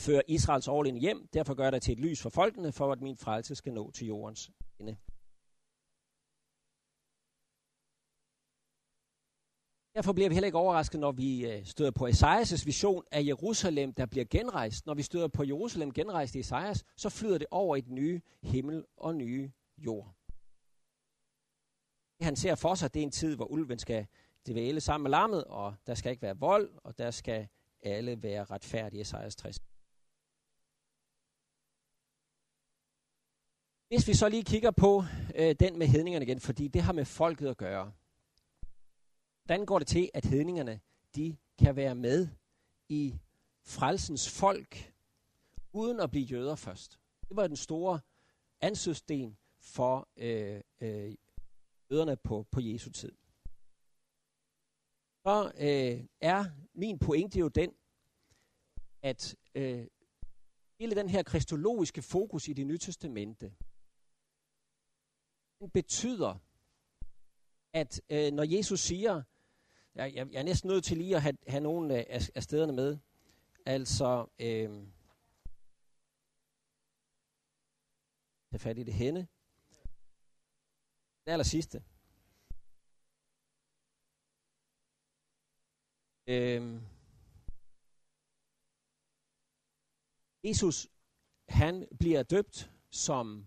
føre 0.00 0.22
Israels 0.28 0.68
overlevende 0.68 1.00
hjem, 1.00 1.28
derfor 1.34 1.54
gør 1.54 1.62
jeg 1.62 1.72
dig 1.72 1.82
til 1.82 1.92
et 1.92 2.00
lys 2.00 2.22
for 2.22 2.30
folkene, 2.30 2.72
for 2.72 2.92
at 2.92 3.00
min 3.00 3.16
frelse 3.16 3.54
skal 3.54 3.72
nå 3.72 3.90
til 3.90 4.06
jordens 4.06 4.50
ende. 4.78 4.96
Derfor 9.94 10.12
bliver 10.12 10.28
vi 10.28 10.34
heller 10.34 10.46
ikke 10.46 10.58
overrasket, 10.58 11.00
når 11.00 11.12
vi 11.12 11.46
øh, 11.46 11.64
støder 11.64 11.90
på 11.90 12.06
Esajas' 12.06 12.64
vision 12.64 13.04
af 13.10 13.24
Jerusalem, 13.24 13.92
der 13.92 14.06
bliver 14.06 14.24
genrejst. 14.30 14.86
Når 14.86 14.94
vi 14.94 15.02
støder 15.02 15.28
på 15.28 15.44
Jerusalem 15.44 15.92
genrejst 15.92 16.34
i 16.34 16.38
Esajas, 16.38 16.84
så 16.96 17.08
flyder 17.08 17.38
det 17.38 17.46
over 17.50 17.76
i 17.76 17.80
den 17.80 17.94
nye 17.94 18.20
himmel 18.42 18.84
og 18.96 19.14
nye 19.14 19.50
jord. 19.78 20.14
Det 22.18 22.24
han 22.24 22.36
ser 22.36 22.54
for 22.54 22.74
sig, 22.74 22.94
det 22.94 23.00
er 23.00 23.04
en 23.04 23.10
tid, 23.10 23.36
hvor 23.36 23.44
ulven 23.44 23.78
skal 23.78 24.06
dvæle 24.48 24.80
sammen 24.80 25.02
med 25.02 25.10
lammet, 25.10 25.44
og 25.44 25.74
der 25.86 25.94
skal 25.94 26.10
ikke 26.10 26.22
være 26.22 26.38
vold, 26.38 26.70
og 26.84 26.98
der 26.98 27.10
skal 27.10 27.48
alle 27.82 28.22
være 28.22 28.44
retfærdige, 28.44 29.00
Esajas 29.00 29.36
60. 29.36 29.59
Hvis 33.90 34.08
vi 34.08 34.14
så 34.14 34.28
lige 34.28 34.44
kigger 34.44 34.70
på 34.70 35.04
øh, 35.34 35.54
den 35.60 35.78
med 35.78 35.86
hedningerne 35.86 36.24
igen, 36.24 36.40
fordi 36.40 36.68
det 36.68 36.82
har 36.82 36.92
med 36.92 37.04
folket 37.04 37.48
at 37.48 37.56
gøre. 37.56 37.92
Hvordan 39.44 39.66
går 39.66 39.78
det 39.78 39.88
til, 39.88 40.10
at 40.14 40.24
hedningerne 40.24 40.80
de 41.14 41.36
kan 41.58 41.76
være 41.76 41.94
med 41.94 42.28
i 42.88 43.18
frelsens 43.62 44.30
folk, 44.30 44.94
uden 45.72 46.00
at 46.00 46.10
blive 46.10 46.24
jøder 46.24 46.56
først? 46.56 46.98
Det 47.28 47.36
var 47.36 47.46
den 47.46 47.56
store 47.56 48.00
ansøgsten 48.60 49.38
for 49.60 50.08
øh, 50.16 50.60
øh, 50.80 51.14
jøderne 51.90 52.16
på, 52.16 52.46
på 52.50 52.60
Jesu 52.60 52.90
tid. 52.90 53.12
Så 55.22 55.52
øh, 55.58 56.06
er 56.20 56.44
min 56.74 56.98
pointe 56.98 57.38
jo 57.38 57.48
den, 57.48 57.70
at 59.02 59.36
øh, 59.54 59.86
hele 60.80 60.94
den 60.94 61.08
her 61.08 61.22
kristologiske 61.22 62.02
fokus 62.02 62.48
i 62.48 62.52
det 62.52 62.66
nye 62.66 62.78
testamente, 62.78 63.52
betyder, 65.68 66.38
at 67.72 68.00
øh, 68.10 68.32
når 68.32 68.56
Jesus 68.56 68.80
siger, 68.80 69.22
jeg, 69.94 70.14
jeg, 70.14 70.32
jeg 70.32 70.38
er 70.38 70.42
næsten 70.42 70.68
nødt 70.68 70.84
til 70.84 70.96
lige 70.96 71.16
at 71.16 71.22
have, 71.22 71.36
have 71.48 71.60
nogle 71.60 71.94
af, 71.94 72.28
af 72.34 72.42
stederne 72.42 72.72
med, 72.72 72.98
altså, 73.66 74.26
øh, 74.38 74.86
tage 78.50 78.58
fat 78.60 78.78
i 78.78 78.82
det 78.82 78.94
henne, 78.94 79.28
det 81.24 81.32
aller 81.32 81.44
sidste. 81.44 81.82
Øh, 86.26 86.82
Jesus, 90.44 90.88
han 91.48 91.88
bliver 91.98 92.22
døbt 92.22 92.70
som 92.90 93.46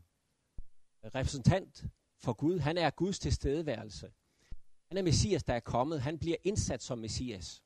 repræsentant 1.03 1.85
for 2.23 2.33
Gud. 2.33 2.59
Han 2.59 2.77
er 2.77 2.89
Guds 2.89 3.19
tilstedeværelse. 3.19 4.13
Han 4.87 4.97
er 4.97 5.01
Messias, 5.01 5.43
der 5.43 5.53
er 5.53 5.59
kommet. 5.59 6.01
Han 6.01 6.19
bliver 6.19 6.37
indsat 6.43 6.83
som 6.83 6.99
Messias. 6.99 7.63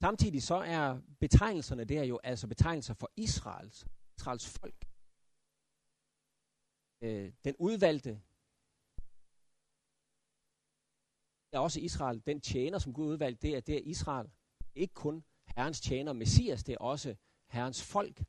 Samtidig 0.00 0.42
så 0.42 0.54
er 0.54 1.00
betegnelserne 1.20 1.84
der 1.84 2.02
jo 2.02 2.20
altså 2.22 2.46
betegnelser 2.46 2.94
for 2.94 3.10
Israels, 3.16 3.86
Israels 4.18 4.48
folk. 4.48 4.88
Øh, 7.02 7.32
den 7.44 7.54
udvalgte 7.58 8.20
er 11.52 11.58
også 11.58 11.80
Israel. 11.80 12.22
Den 12.26 12.40
tjener, 12.40 12.78
som 12.78 12.92
Gud 12.92 13.06
udvalgte, 13.06 13.46
det 13.46 13.56
er, 13.56 13.60
det 13.60 13.76
er 13.76 13.80
Israel. 13.80 14.30
Ikke 14.74 14.94
kun 14.94 15.24
Herrens 15.56 15.80
tjener, 15.80 16.12
Messias, 16.12 16.64
det 16.64 16.72
er 16.72 16.78
også 16.78 17.16
Herrens 17.48 17.82
folk. 17.82 18.24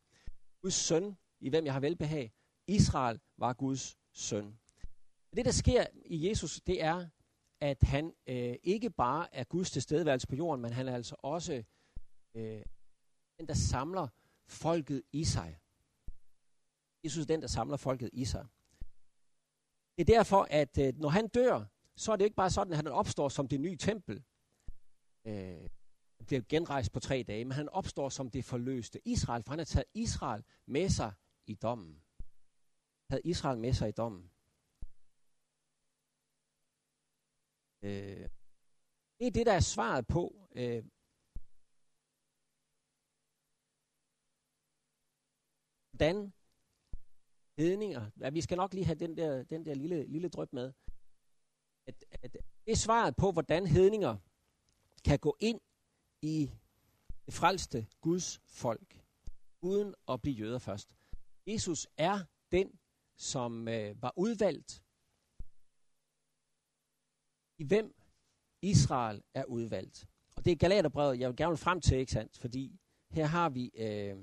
Guds 0.61 0.73
søn, 0.73 1.17
i 1.39 1.49
hvem 1.49 1.65
jeg 1.65 1.73
har 1.73 1.79
velbehag. 1.79 2.33
Israel 2.67 3.19
var 3.37 3.53
Guds 3.53 3.97
søn. 4.13 4.60
Det, 5.35 5.45
der 5.45 5.51
sker 5.51 5.85
i 6.05 6.29
Jesus, 6.29 6.61
det 6.61 6.83
er, 6.83 7.07
at 7.61 7.83
han 7.83 8.13
øh, 8.27 8.55
ikke 8.63 8.89
bare 8.89 9.35
er 9.35 9.43
Guds 9.43 9.71
tilstedeværelse 9.71 10.27
på 10.27 10.35
jorden, 10.35 10.61
men 10.61 10.73
han 10.73 10.87
er 10.87 10.95
altså 10.95 11.15
også 11.19 11.63
øh, 12.35 12.63
den, 13.39 13.47
der 13.47 13.53
samler 13.53 14.07
folket 14.47 15.03
i 15.11 15.23
sig. 15.23 15.59
Jesus 17.03 17.23
er 17.23 17.27
den, 17.27 17.41
der 17.41 17.47
samler 17.47 17.77
folket 17.77 18.09
i 18.13 18.25
sig. 18.25 18.47
Det 19.97 20.09
er 20.09 20.17
derfor, 20.17 20.47
at 20.49 20.77
øh, 20.77 20.99
når 20.99 21.09
han 21.09 21.27
dør, 21.27 21.65
så 21.95 22.11
er 22.11 22.15
det 22.15 22.25
ikke 22.25 22.35
bare 22.35 22.49
sådan, 22.49 22.73
at 22.73 22.77
han 22.77 22.87
opstår 22.87 23.29
som 23.29 23.47
det 23.47 23.61
nye 23.61 23.77
tempel. 23.77 24.23
Øh, 25.25 25.69
bliver 26.27 26.41
genrejst 26.49 26.91
på 26.91 26.99
tre 26.99 27.23
dage, 27.27 27.45
men 27.45 27.51
han 27.51 27.69
opstår 27.69 28.09
som 28.09 28.29
det 28.29 28.45
forløste 28.45 29.07
Israel, 29.07 29.43
for 29.43 29.51
han 29.51 29.59
har 29.59 29.65
taget 29.65 29.87
Israel 29.93 30.43
med 30.65 30.89
sig 30.89 31.13
i 31.47 31.55
dommen. 31.55 32.01
Taget 33.09 33.21
Israel 33.25 33.59
med 33.59 33.73
sig 33.73 33.89
i 33.89 33.91
dommen. 33.91 34.30
Øh, 37.81 38.29
det 39.19 39.27
er 39.27 39.31
det, 39.31 39.45
der 39.45 39.53
er 39.53 39.59
svaret 39.59 40.07
på, 40.07 40.49
øh, 40.55 40.83
hvordan 45.91 46.33
hedninger, 47.57 48.11
ja, 48.19 48.29
vi 48.29 48.41
skal 48.41 48.57
nok 48.57 48.73
lige 48.73 48.85
have 48.85 48.99
den 48.99 49.17
der, 49.17 49.43
den 49.43 49.65
der 49.65 49.73
lille, 49.73 50.05
lille 50.07 50.29
drøb 50.29 50.53
med, 50.53 50.73
at, 51.87 52.05
at 52.11 52.33
det 52.65 52.71
er 52.71 52.75
svaret 52.75 53.15
på, 53.15 53.31
hvordan 53.31 53.67
hedninger 53.67 54.17
kan 55.05 55.19
gå 55.19 55.37
ind 55.39 55.61
i 56.21 56.51
det 57.25 57.33
frelste 57.33 57.87
Guds 58.01 58.41
folk, 58.47 59.03
uden 59.61 59.95
at 60.09 60.21
blive 60.21 60.35
jøder 60.35 60.59
først. 60.59 60.89
Jesus 61.47 61.87
er 61.97 62.19
den, 62.51 62.79
som 63.17 63.67
øh, 63.67 64.01
var 64.01 64.13
udvalgt 64.17 64.83
i 67.61 67.63
hvem 67.63 67.95
Israel 68.61 69.23
er 69.33 69.45
udvalgt. 69.45 70.07
Og 70.35 70.45
det 70.45 70.51
er 70.51 70.55
Galaterbrevet, 70.55 71.19
jeg 71.19 71.29
vil 71.29 71.37
gerne 71.37 71.57
frem 71.57 71.81
til, 71.81 71.97
ikke 71.97 72.11
sandt? 72.11 72.37
Fordi 72.37 72.79
her 73.11 73.25
har 73.25 73.49
vi, 73.49 73.71
øh, 73.75 74.17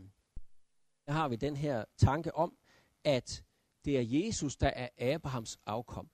her 1.06 1.12
har 1.12 1.28
vi 1.28 1.36
den 1.36 1.56
her 1.56 1.84
tanke 1.98 2.34
om, 2.34 2.56
at 3.04 3.44
det 3.84 3.98
er 3.98 4.02
Jesus, 4.02 4.56
der 4.56 4.68
er 4.68 5.14
Abrahams 5.14 5.58
afkom. 5.66 6.10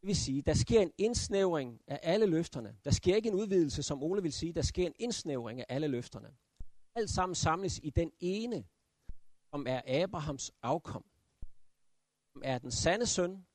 Det 0.00 0.06
vil 0.06 0.16
sige, 0.16 0.42
der 0.42 0.54
sker 0.54 0.80
en 0.80 0.92
indsnævring 0.98 1.80
af 1.86 2.00
alle 2.02 2.26
løfterne. 2.26 2.76
Der 2.84 2.90
sker 2.90 3.16
ikke 3.16 3.28
en 3.28 3.34
udvidelse, 3.34 3.82
som 3.82 4.02
Ole 4.02 4.22
vil 4.22 4.32
sige. 4.32 4.52
Der 4.52 4.62
sker 4.62 4.86
en 4.86 4.94
indsnævring 4.98 5.60
af 5.60 5.66
alle 5.68 5.88
løfterne. 5.88 6.34
Alt 6.94 7.10
sammen 7.10 7.34
samles 7.34 7.80
i 7.82 7.90
den 7.90 8.12
ene, 8.20 8.64
som 9.50 9.66
er 9.66 10.02
Abrahams 10.02 10.50
afkom. 10.62 11.04
Som 12.32 12.42
er 12.44 12.58
den 12.58 12.70
sande 12.70 13.06
søn, 13.06 13.46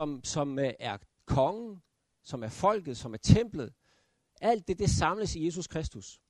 som, 0.00 0.24
som 0.24 0.58
øh, 0.58 0.72
er 0.78 0.98
kongen, 1.28 1.82
som 2.22 2.42
er 2.42 2.48
folket, 2.48 2.96
som 2.96 3.14
er 3.14 3.18
templet. 3.18 3.74
Alt 4.40 4.68
det, 4.68 4.78
det 4.78 4.90
samles 4.90 5.36
i 5.36 5.44
Jesus 5.44 5.66
Kristus. 5.66 6.20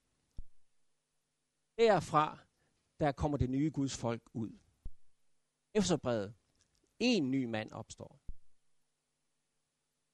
Derfra, 1.79 2.39
der 3.01 3.13
kommer 3.13 3.39
det 3.39 3.51
nye 3.51 3.71
Guds 3.71 3.97
folk 3.97 4.23
ud. 4.35 4.59
Efterbredet. 5.75 6.35
En 6.99 7.31
ny 7.31 7.45
mand 7.45 7.73
opstår. 7.73 8.21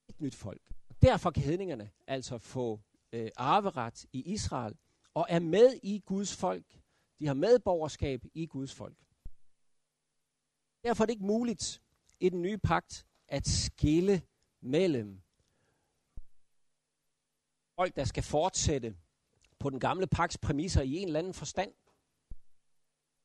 Et 0.09 0.20
nyt 0.20 0.35
folk. 0.35 0.62
Derfor 1.03 1.31
kan 1.31 1.42
hedningerne 1.42 1.90
altså 2.07 2.38
få 2.38 2.81
øh, 3.12 3.31
arveret 3.37 4.05
i 4.12 4.33
Israel, 4.33 4.77
og 5.14 5.27
er 5.29 5.38
med 5.38 5.81
i 5.83 6.03
Guds 6.07 6.37
folk. 6.37 6.81
De 7.18 7.27
har 7.27 7.35
medborgerskab 7.35 8.25
i 8.35 8.47
Guds 8.47 8.75
folk. 8.75 8.99
Derfor 10.85 11.05
er 11.05 11.07
det 11.07 11.12
ikke 11.12 11.27
muligt 11.27 11.83
i 12.20 12.29
den 12.29 12.42
nye 12.42 12.59
pagt 12.59 13.07
at 13.29 13.47
skille 13.47 14.23
mellem 14.64 15.22
folk, 17.79 17.96
der 17.96 18.05
skal 18.05 18.22
fortsætte 18.22 18.96
på 19.59 19.70
den 19.70 19.81
gamle 19.81 20.07
paks 20.07 20.38
præmisser 20.38 20.83
i 20.83 20.92
en 20.92 21.07
eller 21.07 21.18
anden 21.18 21.35
forstand, 21.35 21.74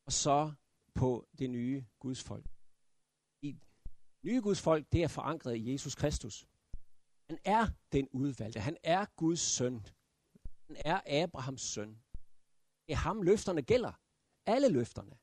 og 0.06 0.13
så 0.13 0.54
på 0.95 1.28
det 1.39 1.49
nye 1.49 1.86
Guds 1.99 2.23
folk. 2.23 2.45
I 3.41 3.58
nye 4.23 4.41
Guds 4.41 4.62
folk, 4.62 4.91
det 4.91 5.04
er 5.04 5.08
forankret 5.08 5.56
i 5.56 5.71
Jesus 5.71 5.95
Kristus. 5.95 6.47
Han 7.30 7.39
er 7.45 7.67
den 7.91 8.08
udvalgte. 8.12 8.60
Han 8.60 8.78
er 8.84 9.06
Guds 9.15 9.39
søn. 9.39 9.86
Han 10.67 10.78
er 10.86 11.23
Abrahams 11.23 11.62
søn. 11.62 11.89
Det 12.88 12.93
er 12.93 12.95
ham, 12.95 13.21
løfterne 13.21 13.62
gælder. 13.62 13.93
Alle 14.45 14.69
løfterne. 14.69 15.17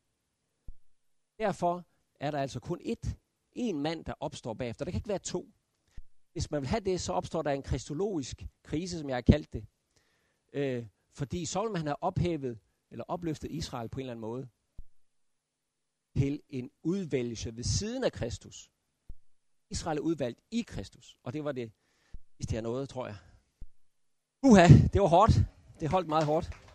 Derfor 1.38 1.84
er 2.20 2.30
der 2.30 2.40
altså 2.40 2.60
kun 2.60 2.80
ét, 2.80 3.14
en 3.52 3.82
mand, 3.82 4.04
der 4.04 4.14
opstår 4.20 4.54
bagefter. 4.54 4.84
Der 4.84 4.92
kan 4.92 4.98
ikke 4.98 5.08
være 5.08 5.18
to. 5.18 5.52
Hvis 6.36 6.50
man 6.50 6.60
vil 6.60 6.68
have 6.68 6.80
det, 6.80 7.00
så 7.00 7.12
opstår 7.12 7.42
der 7.42 7.50
en 7.50 7.62
kristologisk 7.62 8.46
krise, 8.62 8.98
som 8.98 9.08
jeg 9.08 9.16
har 9.16 9.20
kaldt 9.20 9.52
det. 9.52 9.66
Øh, 10.52 10.86
fordi 11.12 11.44
så 11.44 11.62
vil 11.62 11.72
man 11.72 11.86
have 11.86 12.02
ophævet, 12.02 12.58
eller 12.90 13.04
opløftet 13.08 13.50
Israel 13.50 13.88
på 13.88 14.00
en 14.00 14.00
eller 14.00 14.12
anden 14.12 14.20
måde, 14.20 14.48
til 16.16 16.42
en 16.48 16.70
udvælgelse 16.82 17.56
ved 17.56 17.64
siden 17.64 18.04
af 18.04 18.12
Kristus. 18.12 18.70
Israel 19.70 19.98
er 19.98 20.02
udvalgt 20.02 20.40
i 20.50 20.62
Kristus, 20.62 21.18
og 21.22 21.32
det 21.32 21.44
var 21.44 21.52
det, 21.52 21.72
hvis 22.36 22.46
det 22.46 22.56
er 22.56 22.62
noget, 22.62 22.88
tror 22.88 23.06
jeg. 23.06 23.16
Uha, 24.42 24.68
det 24.92 25.00
var 25.00 25.08
hårdt. 25.08 25.32
Det 25.80 25.90
holdt 25.90 26.08
meget 26.08 26.26
hårdt. 26.26 26.65